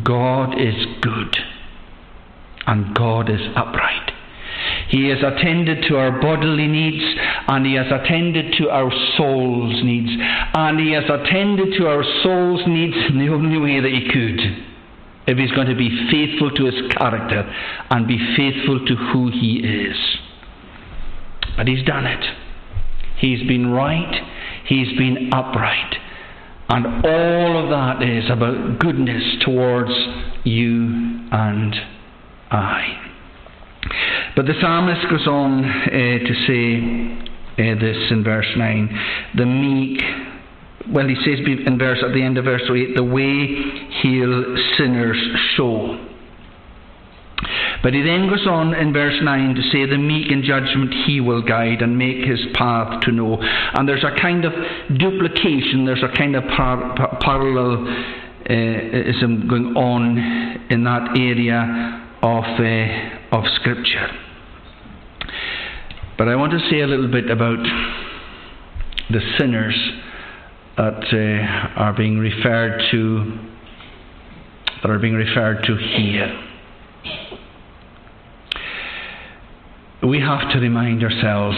[0.03, 1.37] God is good,
[2.67, 4.13] and God is upright.
[4.89, 7.05] He has attended to our bodily needs
[7.47, 10.11] and He has attended to our soul's needs.
[10.55, 14.68] And He has attended to our soul's needs in the only way that He could
[15.29, 17.45] if he's going to be faithful to his character
[17.91, 19.97] and be faithful to who he is.
[21.55, 22.24] But he's done it.
[23.18, 24.24] He's been right,
[24.66, 25.97] he's been upright.
[26.70, 29.91] And all of that is about goodness towards
[30.45, 31.74] you and
[32.51, 33.09] I.
[34.35, 40.01] But the psalmist goes on uh, to say uh, this in verse 9 the meek
[40.93, 43.47] well, he says in verse at the end of verse 8, the way
[44.03, 45.18] he'll sinners
[45.57, 46.05] show.
[47.82, 51.20] But he then goes on in verse 9 to say, The meek in judgment he
[51.20, 53.39] will guide and make his path to know.
[53.41, 54.53] And there's a kind of
[54.99, 60.18] duplication, there's a kind of par- par- parallelism going on
[60.70, 64.09] in that area of, uh, of Scripture.
[66.16, 67.62] But I want to say a little bit about
[69.11, 69.76] the sinners
[70.79, 73.37] that uh, are being referred to
[74.81, 76.45] that are being referred to here.
[80.05, 81.57] We have to remind ourselves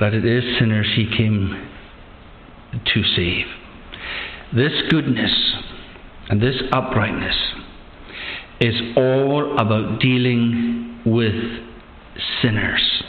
[0.00, 1.70] that it is sinners he came
[2.72, 3.46] to save.
[4.56, 5.32] This goodness
[6.30, 7.36] and this uprightness
[8.60, 11.34] is all about dealing with
[12.42, 13.04] sinners.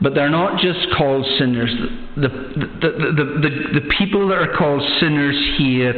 [0.00, 1.70] But they're not just called sinners.
[2.16, 5.92] The, the, the, the, the, people that are called sinners here,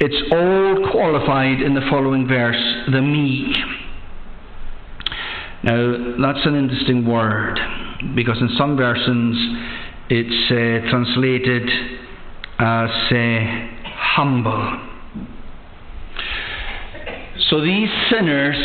[0.00, 2.62] it's all qualified in the following verse
[2.92, 3.56] the meek.
[5.64, 7.58] Now, that's an interesting word
[8.14, 9.36] because in some versions
[10.10, 11.68] it's uh, translated
[12.58, 13.72] as uh,
[14.14, 14.88] humble.
[17.48, 18.56] So these sinners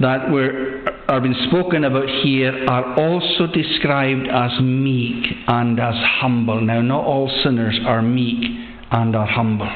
[0.00, 6.60] that were, are being spoken about here are also described as meek and as humble.
[6.60, 8.42] Now, not all sinners are meek
[8.90, 9.70] and are humble.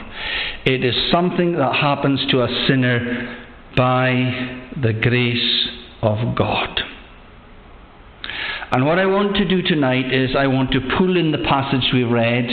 [0.64, 3.44] It is something that happens to a sinner
[3.76, 5.68] by the grace
[6.02, 6.80] of God.
[8.70, 11.90] And what I want to do tonight is I want to pull in the passage
[11.92, 12.44] we read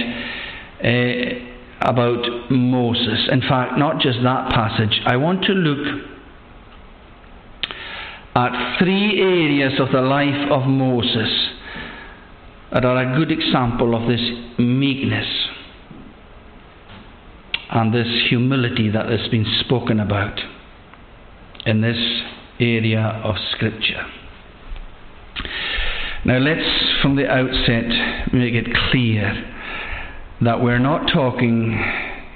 [0.81, 3.27] uh, about Moses.
[3.31, 5.01] In fact, not just that passage.
[5.05, 6.14] I want to look
[8.35, 11.49] at three areas of the life of Moses
[12.71, 14.21] that are a good example of this
[14.59, 15.27] meekness
[17.69, 20.39] and this humility that has been spoken about
[21.65, 21.97] in this
[22.59, 24.05] area of Scripture.
[26.25, 29.53] Now, let's from the outset make it clear
[30.41, 31.79] that we're not talking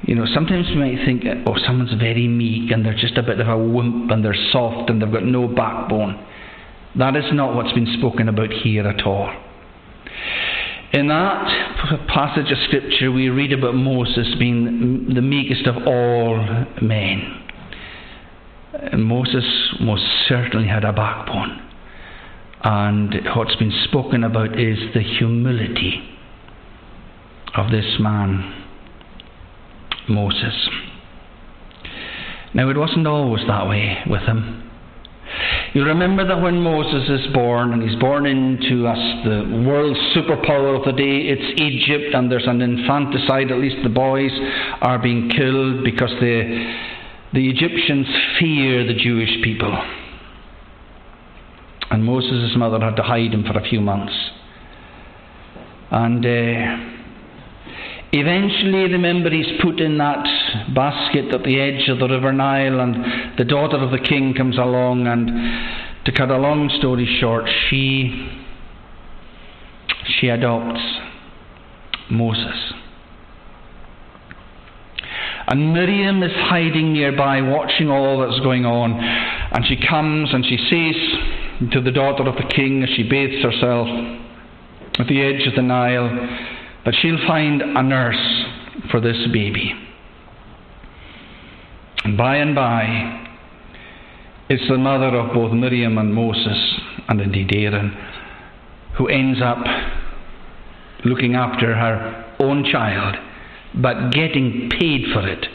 [0.04, 3.40] you know, sometimes we might think, oh, someone's very meek and they're just a bit
[3.40, 6.26] of a wimp and they're soft and they've got no backbone.
[6.98, 9.30] That is not what's been spoken about here at all.
[10.92, 16.38] In that passage of Scripture, we read about Moses being the meekest of all
[16.82, 17.44] men.
[18.74, 19.44] And Moses
[19.82, 21.62] most certainly had a backbone.
[22.64, 26.04] And what's been spoken about is the humility
[27.56, 28.59] of this man,
[30.10, 30.70] Moses.
[32.54, 34.70] Now, it wasn't always that way with him.
[35.74, 40.78] You remember that when Moses is born, and he's born into us, the world's superpower
[40.78, 44.32] of the day, it's Egypt, and there's an infanticide, at least the boys
[44.82, 46.74] are being killed because the,
[47.34, 48.08] the Egyptians
[48.40, 49.72] fear the Jewish people.
[51.92, 54.14] And Moses' mother had to hide him for a few months.
[55.92, 56.99] And uh,
[58.12, 60.26] Eventually, the remember, he's put in that
[60.74, 64.58] basket at the edge of the River Nile, and the daughter of the king comes
[64.58, 65.06] along.
[65.06, 65.30] And
[66.06, 68.40] to cut a long story short, she
[70.20, 70.82] she adopts
[72.10, 72.74] Moses.
[75.48, 78.94] And Miriam is hiding nearby, watching all that's going on.
[78.94, 83.44] And she comes and she says to the daughter of the king as she bathes
[83.44, 83.88] herself
[85.00, 86.10] at the edge of the Nile,
[86.86, 88.46] that she'll find a nurse
[88.92, 89.74] for this baby.
[92.04, 93.28] And by and by,
[94.50, 97.96] it's the mother of both Miriam and Moses, and indeed Aaron,
[98.98, 99.60] who ends up
[101.06, 103.16] looking after her own child,
[103.76, 105.46] but getting paid for it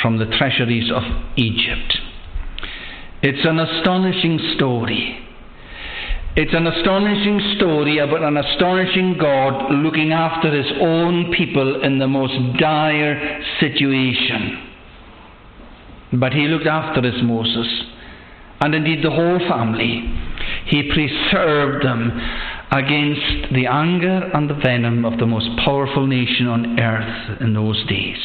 [0.00, 1.02] from the treasuries of
[1.36, 1.98] Egypt.
[3.22, 5.23] It's an astonishing story.
[6.36, 12.08] It's an astonishing story about an astonishing God looking after his own people in the
[12.08, 14.72] most dire situation.
[16.14, 17.68] But he looked after his Moses,
[18.60, 20.10] and indeed the whole family.
[20.66, 22.10] He preserved them
[22.72, 27.86] against the anger and the venom of the most powerful nation on earth in those
[27.86, 28.18] days.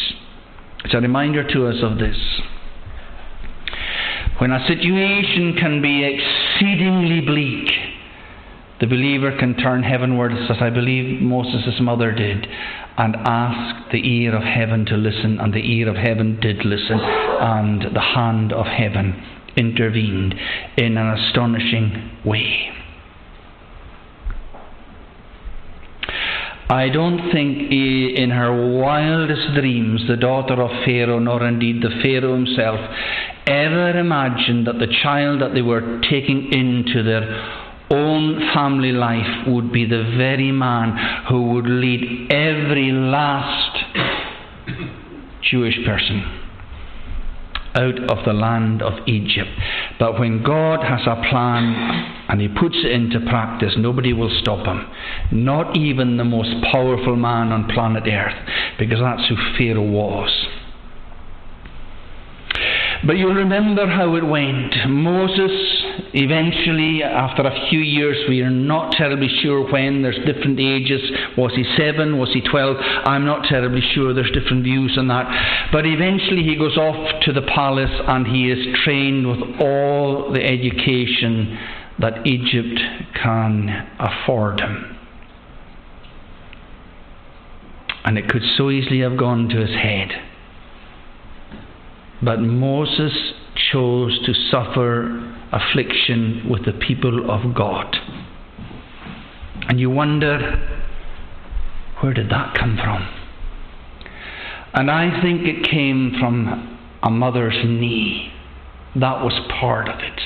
[0.84, 2.18] It's a reminder to us of this.
[4.40, 7.70] When a situation can be exceedingly bleak,
[8.80, 12.48] the believer can turn heavenwards, as I believe Moses' mother did,
[12.98, 17.00] and ask the ear of heaven to listen, and the ear of heaven did listen,
[17.00, 19.22] and the hand of heaven
[19.58, 20.34] intervened
[20.78, 22.72] in an astonishing way.
[26.72, 32.36] I don't think in her wildest dreams the daughter of Pharaoh, nor indeed the Pharaoh
[32.36, 32.80] himself,
[33.48, 39.72] ever imagined that the child that they were taking into their own family life would
[39.72, 43.78] be the very man who would lead every last
[45.42, 46.36] Jewish person
[47.76, 49.50] out of the land of Egypt.
[50.00, 54.66] But when God has a plan and He puts it into practice, nobody will stop
[54.66, 54.86] Him.
[55.32, 58.36] Not even the most powerful man on planet Earth,
[58.78, 60.32] because that's who Pharaoh was.
[63.10, 64.76] But you'll remember how it went.
[64.88, 65.50] Moses,
[66.14, 71.02] eventually, after a few years, we are not terribly sure when, there's different ages.
[71.36, 72.20] Was he seven?
[72.20, 72.78] Was he twelve?
[72.78, 74.14] I'm not terribly sure.
[74.14, 75.26] There's different views on that.
[75.72, 80.46] But eventually, he goes off to the palace and he is trained with all the
[80.46, 81.58] education
[81.98, 82.80] that Egypt
[83.16, 84.98] can afford him.
[88.06, 90.29] And it could so easily have gone to his head.
[92.22, 93.14] But Moses
[93.72, 97.96] chose to suffer affliction with the people of God.
[99.68, 100.38] And you wonder,
[102.02, 103.08] where did that come from?
[104.74, 108.32] And I think it came from a mother's knee.
[108.96, 110.22] That was part of it.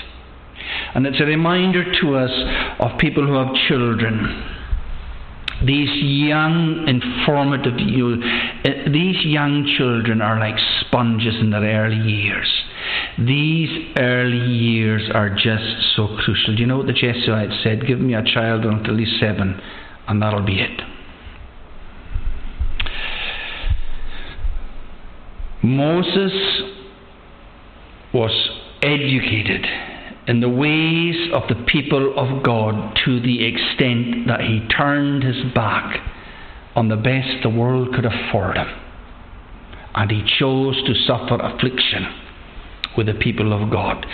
[0.96, 2.32] And it's a reminder to us
[2.80, 4.53] of people who have children
[5.66, 8.22] these young, informative, you,
[8.66, 12.52] uh, these young children are like sponges in their early years.
[13.18, 16.56] These early years are just so crucial.
[16.56, 17.88] Do you know what the Jesuit said?
[17.88, 19.60] Give me a child until he's seven,
[20.08, 20.82] and that'll be it.
[25.64, 26.34] Moses
[28.14, 28.50] was
[28.82, 29.66] educated
[30.28, 35.54] in the ways of the people of God to the extent that he turned his
[35.54, 36.00] back
[36.76, 38.68] on the best the world could afford him.
[39.96, 42.08] And he chose to suffer affliction
[42.98, 44.06] with the people of God.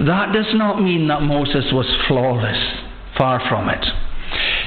[0.00, 2.58] That does not mean that Moses was flawless,
[3.18, 3.84] far from it.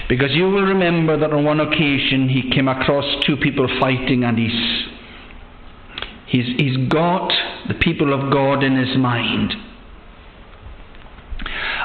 [0.09, 4.37] Because you will remember that on one occasion he came across two people fighting and
[4.37, 4.87] he's,
[6.27, 7.31] he's, he's got
[7.67, 9.53] the people of God in his mind.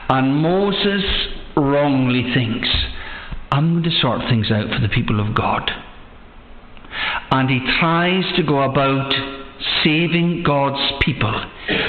[0.09, 1.05] And Moses
[1.57, 2.69] wrongly thinks,
[3.51, 5.71] I'm going to sort things out for the people of God.
[7.31, 9.13] And he tries to go about
[9.83, 11.35] saving God's people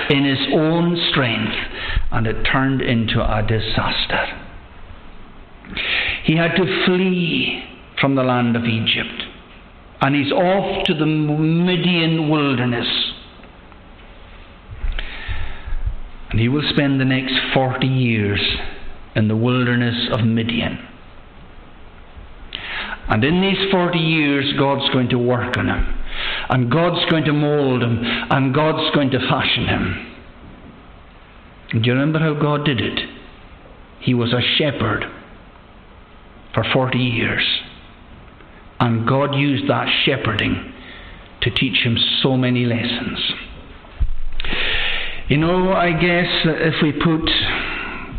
[0.09, 1.55] in his own strength,
[2.11, 4.41] and it turned into a disaster.
[6.23, 7.63] He had to flee
[7.99, 9.23] from the land of Egypt,
[10.01, 13.04] and he's off to the Midian wilderness.
[16.35, 18.41] And he will spend the next 40 years
[19.15, 20.77] in the wilderness of Midian.
[23.07, 25.97] And in these 40 years, God's going to work on him.
[26.49, 27.99] And God's going to mould him.
[28.03, 30.15] And God's going to fashion him.
[31.69, 32.99] Do you remember how God did it?
[34.01, 35.05] He was a shepherd
[36.53, 37.61] for 40 years.
[38.81, 40.73] And God used that shepherding
[41.43, 43.19] to teach him so many lessons.
[45.27, 47.27] You know, I guess if we put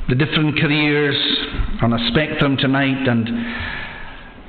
[0.08, 1.16] the different careers
[1.80, 3.28] on a spectrum tonight and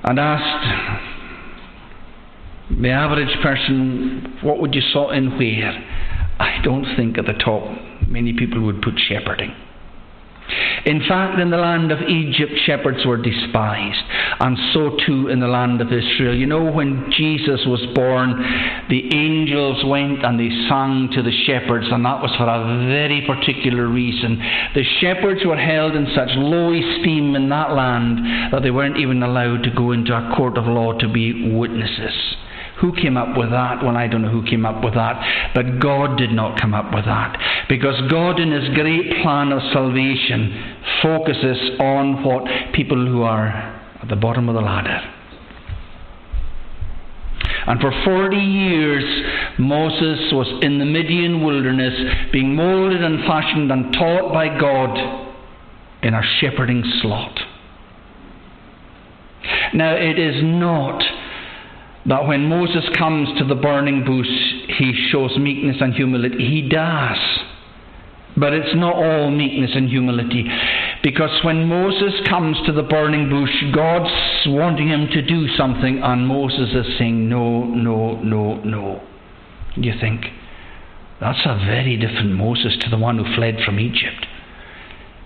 [0.03, 1.01] and asked
[2.82, 5.72] the average person, what would you sort in where?
[6.39, 7.64] I don't think at the top
[8.08, 9.53] many people would put shepherding.
[10.86, 14.04] In fact, in the land of Egypt, shepherds were despised,
[14.39, 16.36] and so too in the land of Israel.
[16.36, 18.32] You know, when Jesus was born,
[18.89, 23.26] the angels went and they sang to the shepherds, and that was for a very
[23.28, 24.39] particular reason.
[24.76, 29.24] The shepherds were held in such low esteem in that land that they weren't even
[29.24, 32.38] allowed to go into a court of law to be witnesses.
[32.82, 33.84] Who came up with that?
[33.84, 36.93] Well, I don't know who came up with that, but God did not come up
[36.93, 37.65] with that.
[37.67, 43.47] Because God, in His great plan of salvation, focuses on what people who are
[44.01, 45.13] at the bottom of the ladder.
[47.65, 49.03] And for 40 years,
[49.59, 51.93] Moses was in the Midian wilderness,
[52.32, 55.34] being molded and fashioned and taught by God
[56.03, 57.39] in a shepherding slot.
[59.73, 61.03] Now, it is not
[62.08, 64.30] that when Moses comes to the burning bush,
[64.78, 66.38] he shows meekness and humility.
[66.38, 67.18] He does.
[68.38, 70.45] But it's not all meekness and humility.
[71.03, 74.14] Because when Moses comes to the burning bush, God's
[74.45, 79.01] wanting him to do something, and Moses is saying, No, no, no, no.
[79.76, 80.28] You think,
[81.20, 84.26] that's a very different Moses to the one who fled from Egypt.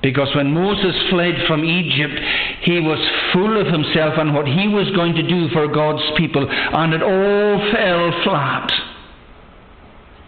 [0.01, 2.19] Because when Moses fled from Egypt,
[2.61, 2.99] he was
[3.33, 7.03] full of himself and what he was going to do for God's people, and it
[7.03, 8.71] all fell flat.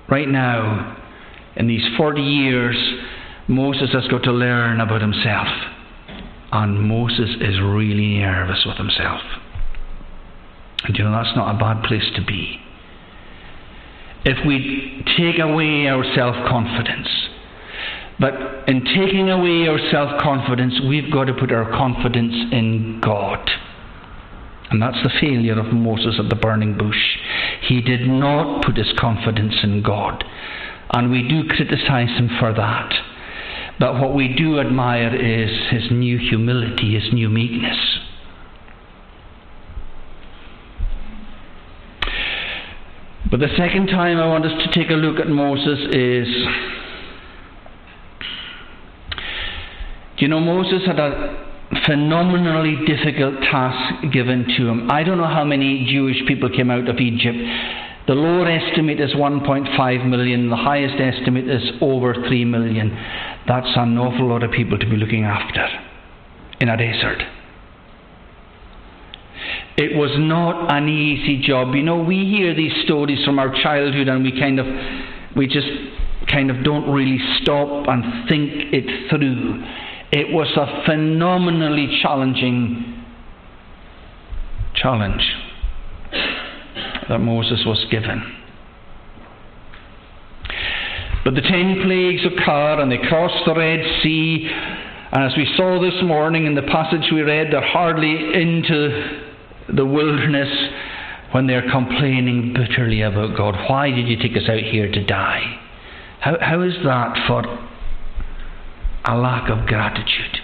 [0.09, 0.97] Right now,
[1.55, 2.75] in these 40 years,
[3.47, 5.47] Moses has got to learn about himself.
[6.51, 9.21] And Moses is really nervous with himself.
[10.83, 12.59] And you know, that's not a bad place to be.
[14.25, 17.09] If we take away our self confidence,
[18.19, 18.33] but
[18.67, 23.49] in taking away our self confidence, we've got to put our confidence in God.
[24.69, 27.17] And that's the failure of Moses at the burning bush.
[27.61, 30.23] He did not put his confidence in God.
[30.91, 32.93] And we do criticize him for that.
[33.79, 37.77] But what we do admire is his new humility, his new meekness.
[43.29, 46.27] But the second time I want us to take a look at Moses is
[50.23, 51.35] You know, Moses had a
[51.85, 54.89] phenomenally difficult task given to him.
[54.89, 57.35] I don't know how many Jewish people came out of Egypt.
[58.07, 62.97] The lower estimate is 1.5 million, the highest estimate is over 3 million.
[63.49, 65.67] That's an awful lot of people to be looking after
[66.61, 67.21] in a desert.
[69.75, 71.75] It was not an easy job.
[71.75, 74.67] You know, we hear these stories from our childhood and we kind of,
[75.35, 75.67] we just
[76.31, 79.61] kind of don't really stop and think it through.
[80.15, 83.03] It was a phenomenally challenging
[84.75, 85.23] challenge
[87.09, 88.21] that Moses was given.
[91.25, 94.51] But the ten plagues occur and they cross the Red Sea.
[95.11, 99.19] And as we saw this morning in the passage we read, they're hardly into
[99.75, 100.49] the wilderness
[101.31, 103.55] when they're complaining bitterly about God.
[103.67, 105.59] Why did you take us out here to die?
[106.19, 107.41] How, how is that for
[109.05, 110.39] a lack of gratitude.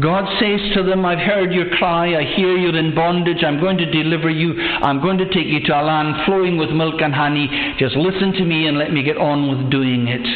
[0.00, 3.78] God says to them, I've heard your cry, I hear you're in bondage, I'm going
[3.78, 7.14] to deliver you, I'm going to take you to a land flowing with milk and
[7.14, 7.48] honey.
[7.78, 10.26] Just listen to me and let me get on with doing it.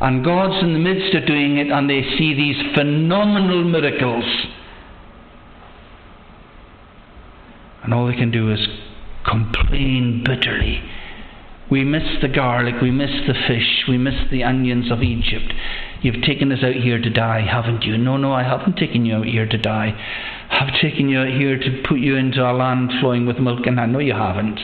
[0.00, 4.24] And God's in the midst of doing it, and they see these phenomenal miracles.
[7.84, 8.66] And all they can do is
[9.24, 10.82] complain bitterly
[11.70, 15.52] we miss the garlic, we miss the fish, we miss the onions of Egypt.
[16.02, 17.96] You've taken us out here to die, haven't you?
[17.98, 19.92] No, no, I haven't taken you out here to die.
[20.50, 23.80] I've taken you out here to put you into a land flowing with milk and
[23.80, 24.60] I know you haven't.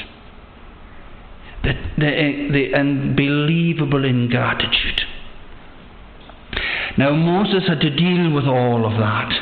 [1.64, 5.02] The, the, the unbelievable ingratitude.
[6.98, 9.32] Now, Moses had to deal with all of that.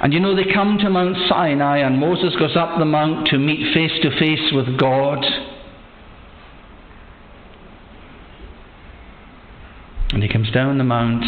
[0.00, 3.38] And you know, they come to Mount Sinai, and Moses goes up the mount to
[3.38, 5.24] meet face to face with God.
[10.14, 11.24] And he comes down the mount,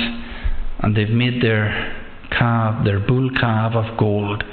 [0.78, 4.44] and they've made their calf, their bull calf of gold,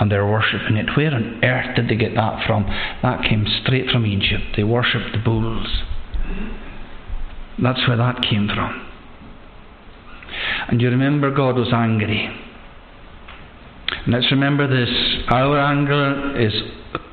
[0.00, 0.96] and they're worshipping it.
[0.96, 2.64] Where on earth did they get that from?
[3.02, 4.56] That came straight from Egypt.
[4.56, 5.66] They worshipped the bulls.
[7.62, 8.86] That's where that came from.
[10.68, 12.30] And you remember God was angry.
[14.06, 14.88] let's remember this
[15.28, 16.52] our anger is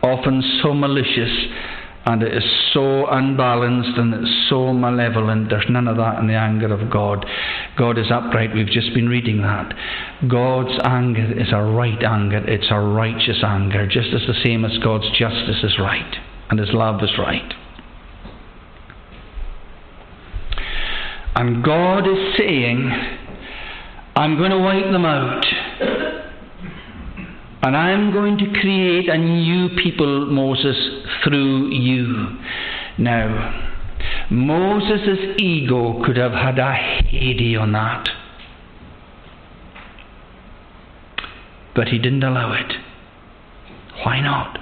[0.03, 1.31] often so malicious
[2.05, 5.49] and it is so unbalanced and it's so malevolent.
[5.49, 7.25] There's none of that in the anger of God.
[7.77, 8.53] God is upright.
[8.53, 9.73] We've just been reading that.
[10.29, 14.77] God's anger is a right anger, it's a righteous anger, just as the same as
[14.79, 16.15] God's justice is right
[16.49, 17.53] and His love is right.
[21.35, 22.91] And God is saying,
[24.15, 26.24] I'm going to wipe them out.
[27.65, 30.77] And I'm going to create a new people, Moses,
[31.23, 32.37] through you.
[32.99, 33.71] Now,
[34.29, 38.07] Moses' ego could have had a heyday on that.
[41.73, 42.71] But he didn't allow it.
[44.03, 44.59] Why not?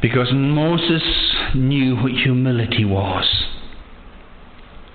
[0.00, 1.02] Because Moses
[1.56, 3.26] knew what humility was.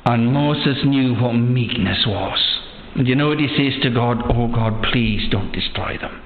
[0.06, 2.63] And Moses knew what meekness was.
[2.96, 4.22] You know what he says to God?
[4.30, 6.22] Oh God, please don't destroy them.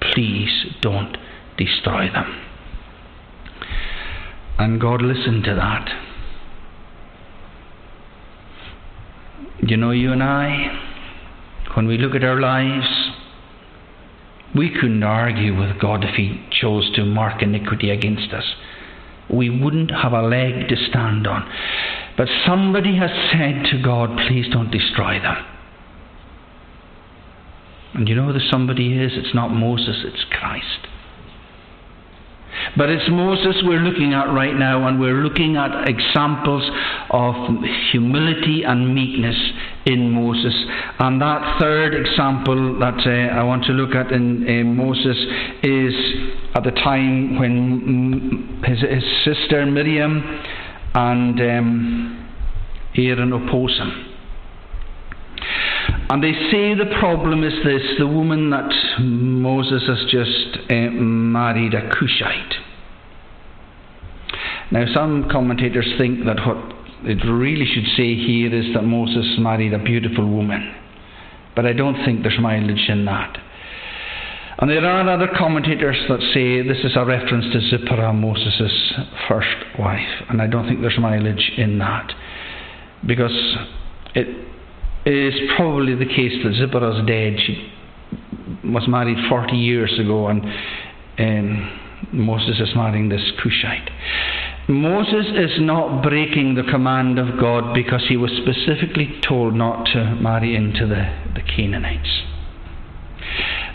[0.00, 1.16] Please don't
[1.58, 2.40] destroy them.
[4.58, 5.88] And God listened to that.
[9.68, 10.78] You know, you and I,
[11.74, 13.10] when we look at our lives,
[14.54, 18.44] we couldn't argue with God if He chose to mark iniquity against us.
[19.30, 21.50] We wouldn't have a leg to stand on.
[22.16, 25.51] But somebody has said to God, please don't destroy them.
[27.94, 29.12] And you know who the somebody is?
[29.14, 30.88] It's not Moses, it's Christ.
[32.76, 36.62] But it's Moses we're looking at right now, and we're looking at examples
[37.10, 37.34] of
[37.90, 39.36] humility and meekness
[39.86, 40.54] in Moses.
[40.98, 45.16] And that third example that uh, I want to look at in uh, Moses
[45.62, 45.94] is
[46.54, 50.22] at the time when his, his sister Miriam
[50.94, 52.30] and um,
[52.96, 54.11] Aaron oppose him.
[56.10, 58.70] And they say the problem is this the woman that
[59.00, 62.54] Moses has just uh, married, a Cushite.
[64.70, 66.56] Now, some commentators think that what
[67.04, 70.74] it really should say here is that Moses married a beautiful woman.
[71.54, 73.38] But I don't think there's mileage in that.
[74.58, 78.92] And there are other commentators that say this is a reference to Zipporah, Moses'
[79.28, 80.22] first wife.
[80.28, 82.12] And I don't think there's mileage in that.
[83.04, 83.56] Because
[84.14, 84.46] it it
[85.04, 87.38] is probably the case that Zipporah's dead.
[87.44, 87.72] She
[88.64, 90.44] was married 40 years ago, and
[91.18, 91.80] um,
[92.12, 93.90] Moses is marrying this Cushite.
[94.68, 100.14] Moses is not breaking the command of God because he was specifically told not to
[100.16, 102.22] marry into the, the Canaanites.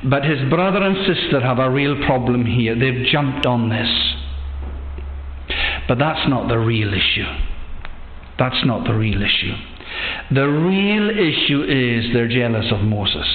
[0.04, 2.78] But his brother and sister have a real problem here.
[2.78, 3.90] They've jumped on this.
[5.88, 7.26] But that's not the real issue.
[8.38, 9.56] That's not the real issue.
[10.34, 13.28] The real issue is they're jealous of Moses.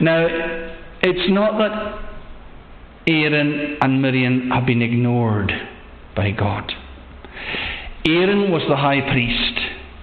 [0.00, 0.26] Now,
[1.02, 1.98] it's not that
[3.06, 5.52] Aaron and Miriam have been ignored
[6.16, 6.72] by God.
[8.06, 9.60] Aaron was the high priest.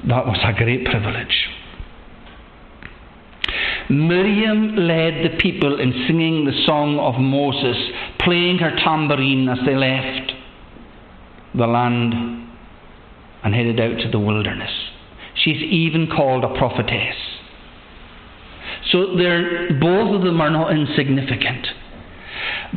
[0.08, 1.48] That was a great privilege.
[3.90, 7.78] Miriam led the people in singing the song of Moses,
[8.20, 10.34] playing her tambourine as they left
[11.56, 12.48] the land
[13.48, 14.70] and headed out to the wilderness.
[15.34, 17.16] She's even called a prophetess.
[18.92, 21.66] So they're, both of them are not insignificant.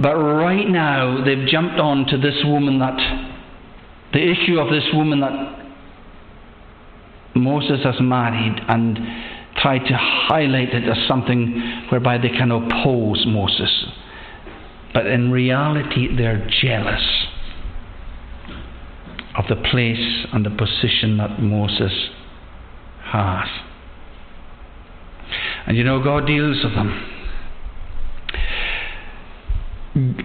[0.00, 2.96] But right now, they've jumped on to this woman that,
[4.12, 5.58] the issue of this woman that
[7.34, 8.96] Moses has married and
[9.56, 13.86] tried to highlight it as something whereby they can oppose Moses.
[14.94, 17.02] But in reality, they're jealous
[19.40, 21.92] of the place and the position that Moses
[23.04, 23.48] has.
[25.66, 27.16] And you know, God deals with them.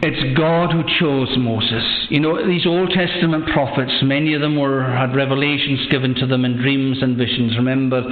[0.04, 1.84] It's God who chose Moses.
[2.10, 6.46] You know, these Old Testament prophets, many of them were had revelations given to them
[6.46, 7.58] in dreams and visions.
[7.58, 8.04] Remember,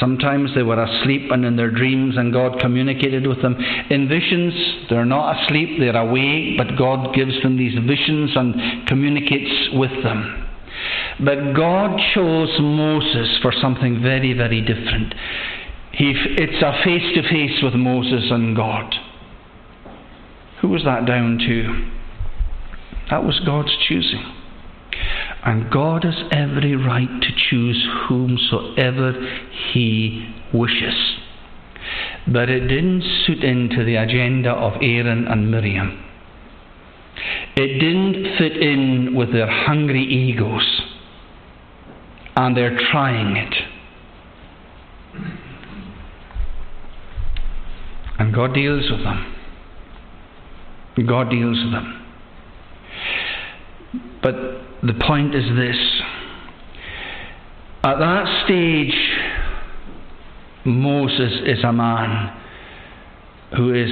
[0.00, 3.56] sometimes they were asleep and in their dreams and God communicated with them.
[3.90, 4.54] In visions,
[4.88, 10.41] they're not asleep, they're awake, but God gives them these visions and communicates with them.
[11.20, 15.14] But God chose Moses for something very, very different.
[15.92, 18.94] He, it's a face to face with Moses and God.
[20.60, 21.90] Who was that down to?
[23.10, 24.24] That was God's choosing.
[25.44, 29.12] And God has every right to choose whomsoever
[29.72, 31.16] He wishes.
[32.26, 36.11] But it didn't suit into the agenda of Aaron and Miriam.
[37.56, 40.82] It didn't fit in with their hungry egos.
[42.34, 43.54] And they're trying it.
[48.18, 49.34] And God deals with them.
[51.06, 51.98] God deals with them.
[54.22, 54.34] But
[54.82, 56.02] the point is this
[57.84, 58.94] at that stage,
[60.64, 62.40] Moses is a man
[63.56, 63.90] who is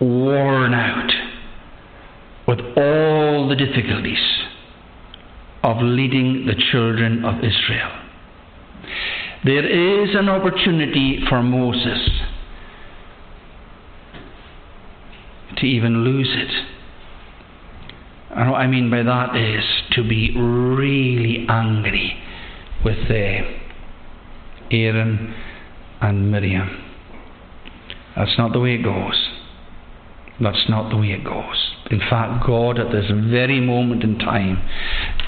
[0.00, 1.29] worn out
[2.50, 4.18] with all the difficulties
[5.62, 7.92] of leading the children of Israel.
[9.44, 12.10] There is an opportunity for Moses
[15.58, 16.50] to even lose it.
[18.36, 22.20] And what I mean by that is to be really angry
[22.84, 23.48] with uh,
[24.72, 25.36] Aaron
[26.00, 26.82] and Miriam.
[28.16, 29.28] That's not the way it goes.
[30.40, 31.79] That's not the way it goes.
[31.90, 34.62] In fact, God at this very moment in time,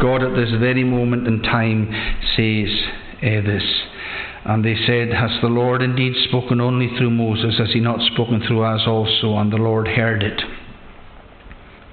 [0.00, 1.90] God at this very moment in time
[2.36, 2.68] says
[3.18, 3.64] uh, this.
[4.44, 7.58] And they said, Has the Lord indeed spoken only through Moses?
[7.58, 9.36] Has he not spoken through us also?
[9.36, 10.40] And the Lord heard it.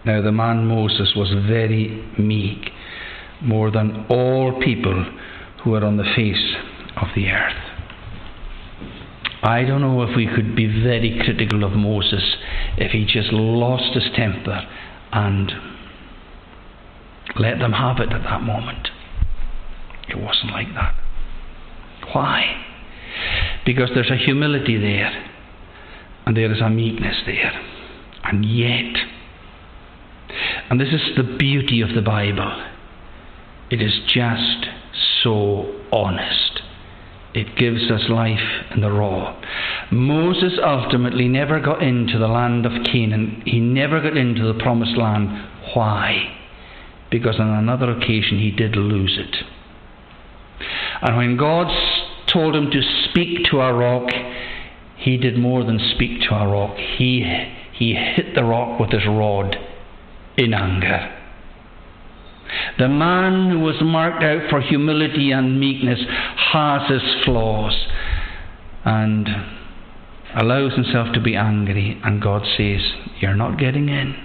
[0.06, 2.70] Now the man Moses was very meek,
[3.42, 5.06] more than all people
[5.64, 6.56] who are on the face
[6.96, 7.69] of the earth.
[9.42, 12.36] I don't know if we could be very critical of Moses
[12.78, 14.68] if he just lost his temper
[15.12, 15.52] and
[17.38, 18.90] let them have it at that moment.
[20.10, 20.96] It wasn't like that.
[22.12, 22.66] Why?
[23.66, 25.32] Because there's a humility there,
[26.26, 27.52] and there is a meekness there.
[28.24, 28.96] And yet,
[30.70, 32.66] and this is the beauty of the Bible,
[33.70, 34.68] it is just
[35.24, 36.59] so honest.
[37.34, 39.40] It gives us life in the raw.
[39.92, 43.44] Moses ultimately never got into the land of Canaan.
[43.46, 45.30] He never got into the promised land.
[45.76, 46.36] Why?
[47.12, 49.36] Because on another occasion he did lose it.
[51.02, 51.68] And when God
[52.28, 54.10] told him to speak to a rock,
[54.98, 56.76] he did more than speak to a rock.
[56.78, 57.24] He,
[57.74, 59.56] he hit the rock with his rod
[60.36, 61.19] in anger.
[62.80, 66.00] The man who was marked out for humility and meekness
[66.54, 67.76] has his flaws
[68.86, 69.28] and
[70.36, 72.82] allows himself to be angry, and God says,
[73.20, 74.16] You're not getting in.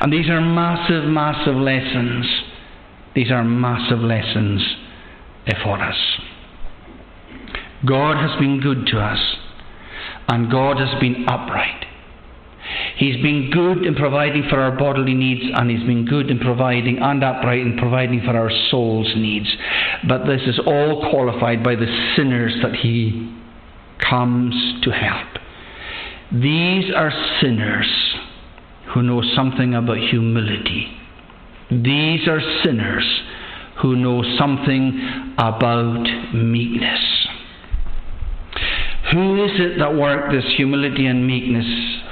[0.00, 2.26] And these are massive, massive lessons.
[3.14, 4.62] These are massive lessons
[5.62, 5.96] for us.
[7.84, 9.36] God has been good to us,
[10.28, 11.84] and God has been upright.
[12.96, 16.98] He's been good in providing for our bodily needs, and He's been good in providing
[16.98, 19.48] and upright in providing for our soul's needs.
[20.08, 23.34] But this is all qualified by the sinners that He
[23.98, 25.28] comes to help.
[26.32, 28.14] These are sinners
[28.92, 30.96] who know something about humility.
[31.70, 33.22] These are sinners
[33.82, 37.23] who know something about meekness.
[39.12, 41.66] Who is it that worked this humility and meekness?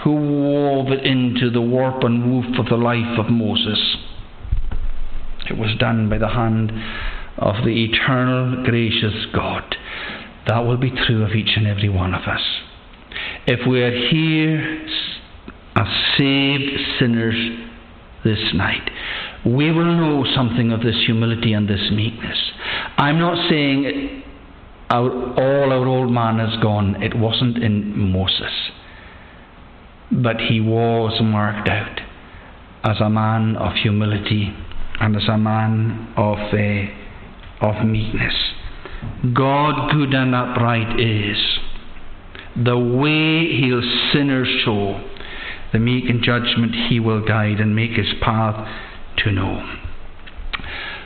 [0.05, 3.97] Who wove it into the warp and woof of the life of Moses?
[5.49, 6.71] It was done by the hand
[7.39, 9.77] of the eternal, gracious God.
[10.47, 12.43] That will be true of each and every one of us.
[13.47, 14.87] If we are here
[15.77, 15.87] as
[16.19, 17.69] saved sinners
[18.25, 18.91] this night,
[19.45, 22.39] we will know something of this humility and this meekness.
[22.97, 24.23] I'm not saying
[24.93, 27.03] our, all our old man is gone.
[27.03, 28.53] It wasn't in Moses.
[30.11, 32.01] But he was marked out
[32.85, 34.55] as a man of humility
[35.01, 38.35] and as a man of, uh, of meekness.
[39.33, 41.39] God, good and upright, is
[42.55, 43.81] the way he'll
[44.13, 45.03] sinners show,
[45.73, 48.69] the meek in judgment he will guide and make his path
[49.25, 49.79] to know.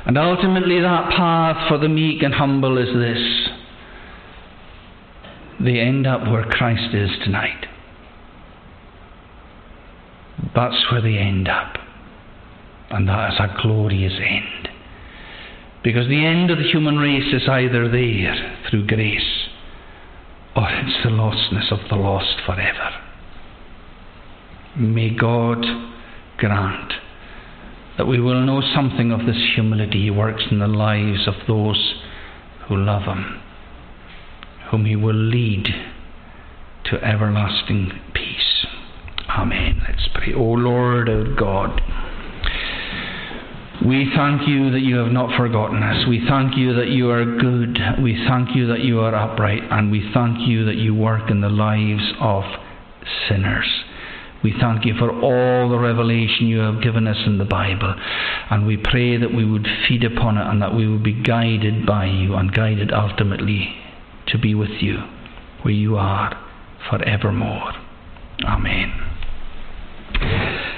[0.06, 3.45] And ultimately, that path for the meek and humble is this
[5.62, 7.66] they end up where Christ is tonight.
[10.54, 11.76] That's where they end up.
[12.90, 14.68] And that is a glorious end.
[15.82, 19.48] Because the end of the human race is either there through grace
[20.56, 22.90] or it's the lostness of the lost forever.
[24.76, 25.64] May God
[26.38, 26.92] grant
[27.98, 31.94] that we will know something of this humility He works in the lives of those
[32.68, 33.40] who love Him,
[34.70, 35.68] whom He will lead
[36.90, 38.66] to everlasting peace.
[39.28, 39.82] Amen.
[39.88, 40.32] Let's pray.
[40.34, 41.80] O Lord, of God.
[43.84, 46.06] We thank you that you have not forgotten us.
[46.08, 47.78] We thank you that you are good.
[48.02, 49.62] We thank you that you are upright.
[49.70, 52.44] And we thank you that you work in the lives of
[53.28, 53.68] sinners.
[54.42, 57.94] We thank you for all the revelation you have given us in the Bible.
[58.50, 61.84] And we pray that we would feed upon it and that we would be guided
[61.84, 63.74] by you and guided ultimately
[64.28, 64.98] to be with you
[65.62, 66.32] where you are
[66.88, 67.72] forevermore.
[68.44, 69.06] Amen.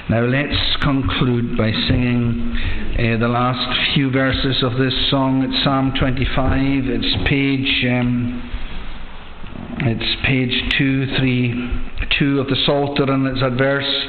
[0.09, 2.57] Now let's conclude by singing
[2.97, 5.43] uh, the last few verses of this song.
[5.43, 6.89] It's Psalm 25.
[6.89, 7.85] It's page.
[7.85, 8.41] Um,
[9.81, 11.89] it's page 2, 3,
[12.19, 14.07] 2 of the Psalter, and it's at verse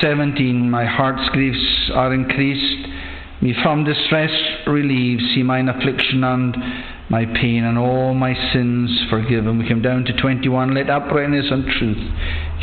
[0.00, 0.68] 17.
[0.68, 2.88] My heart's griefs are increased.
[3.40, 4.32] Me from distress
[4.66, 5.22] relieves.
[5.34, 6.56] See mine affliction and
[7.12, 9.58] my pain and all my sins forgiven.
[9.58, 10.72] We come down to 21.
[10.72, 12.10] Let uprightness and truth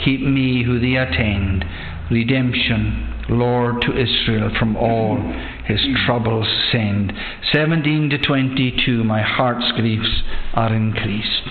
[0.03, 1.63] keep me who thee attend.
[2.09, 5.17] Redemption, Lord to Israel from all
[5.65, 7.13] his troubles send.
[7.53, 9.03] 17 to 22.
[9.03, 10.23] My heart's griefs
[10.55, 11.43] are increased.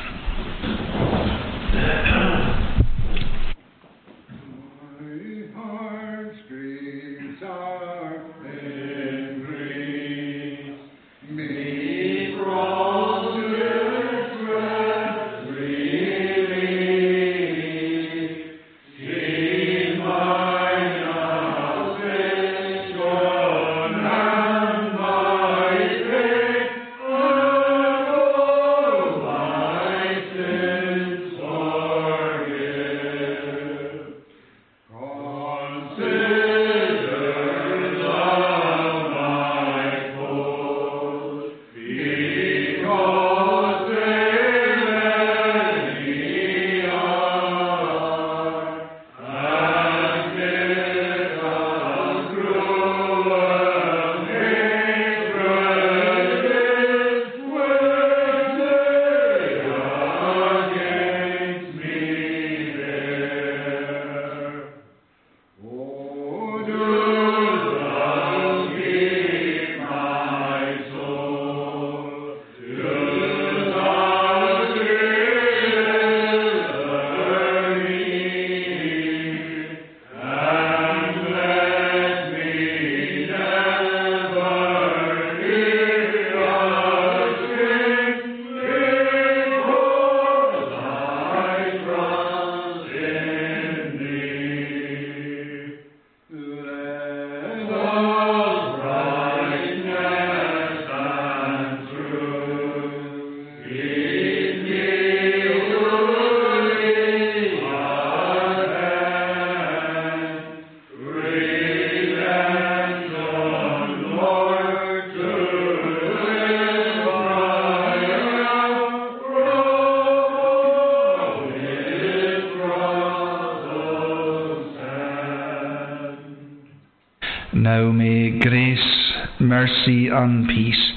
[130.24, 130.92] And peace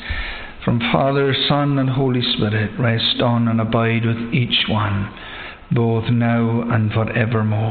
[0.63, 5.11] from Father, Son, and Holy Spirit rest on and abide with each one,
[5.71, 7.69] both now and forevermore.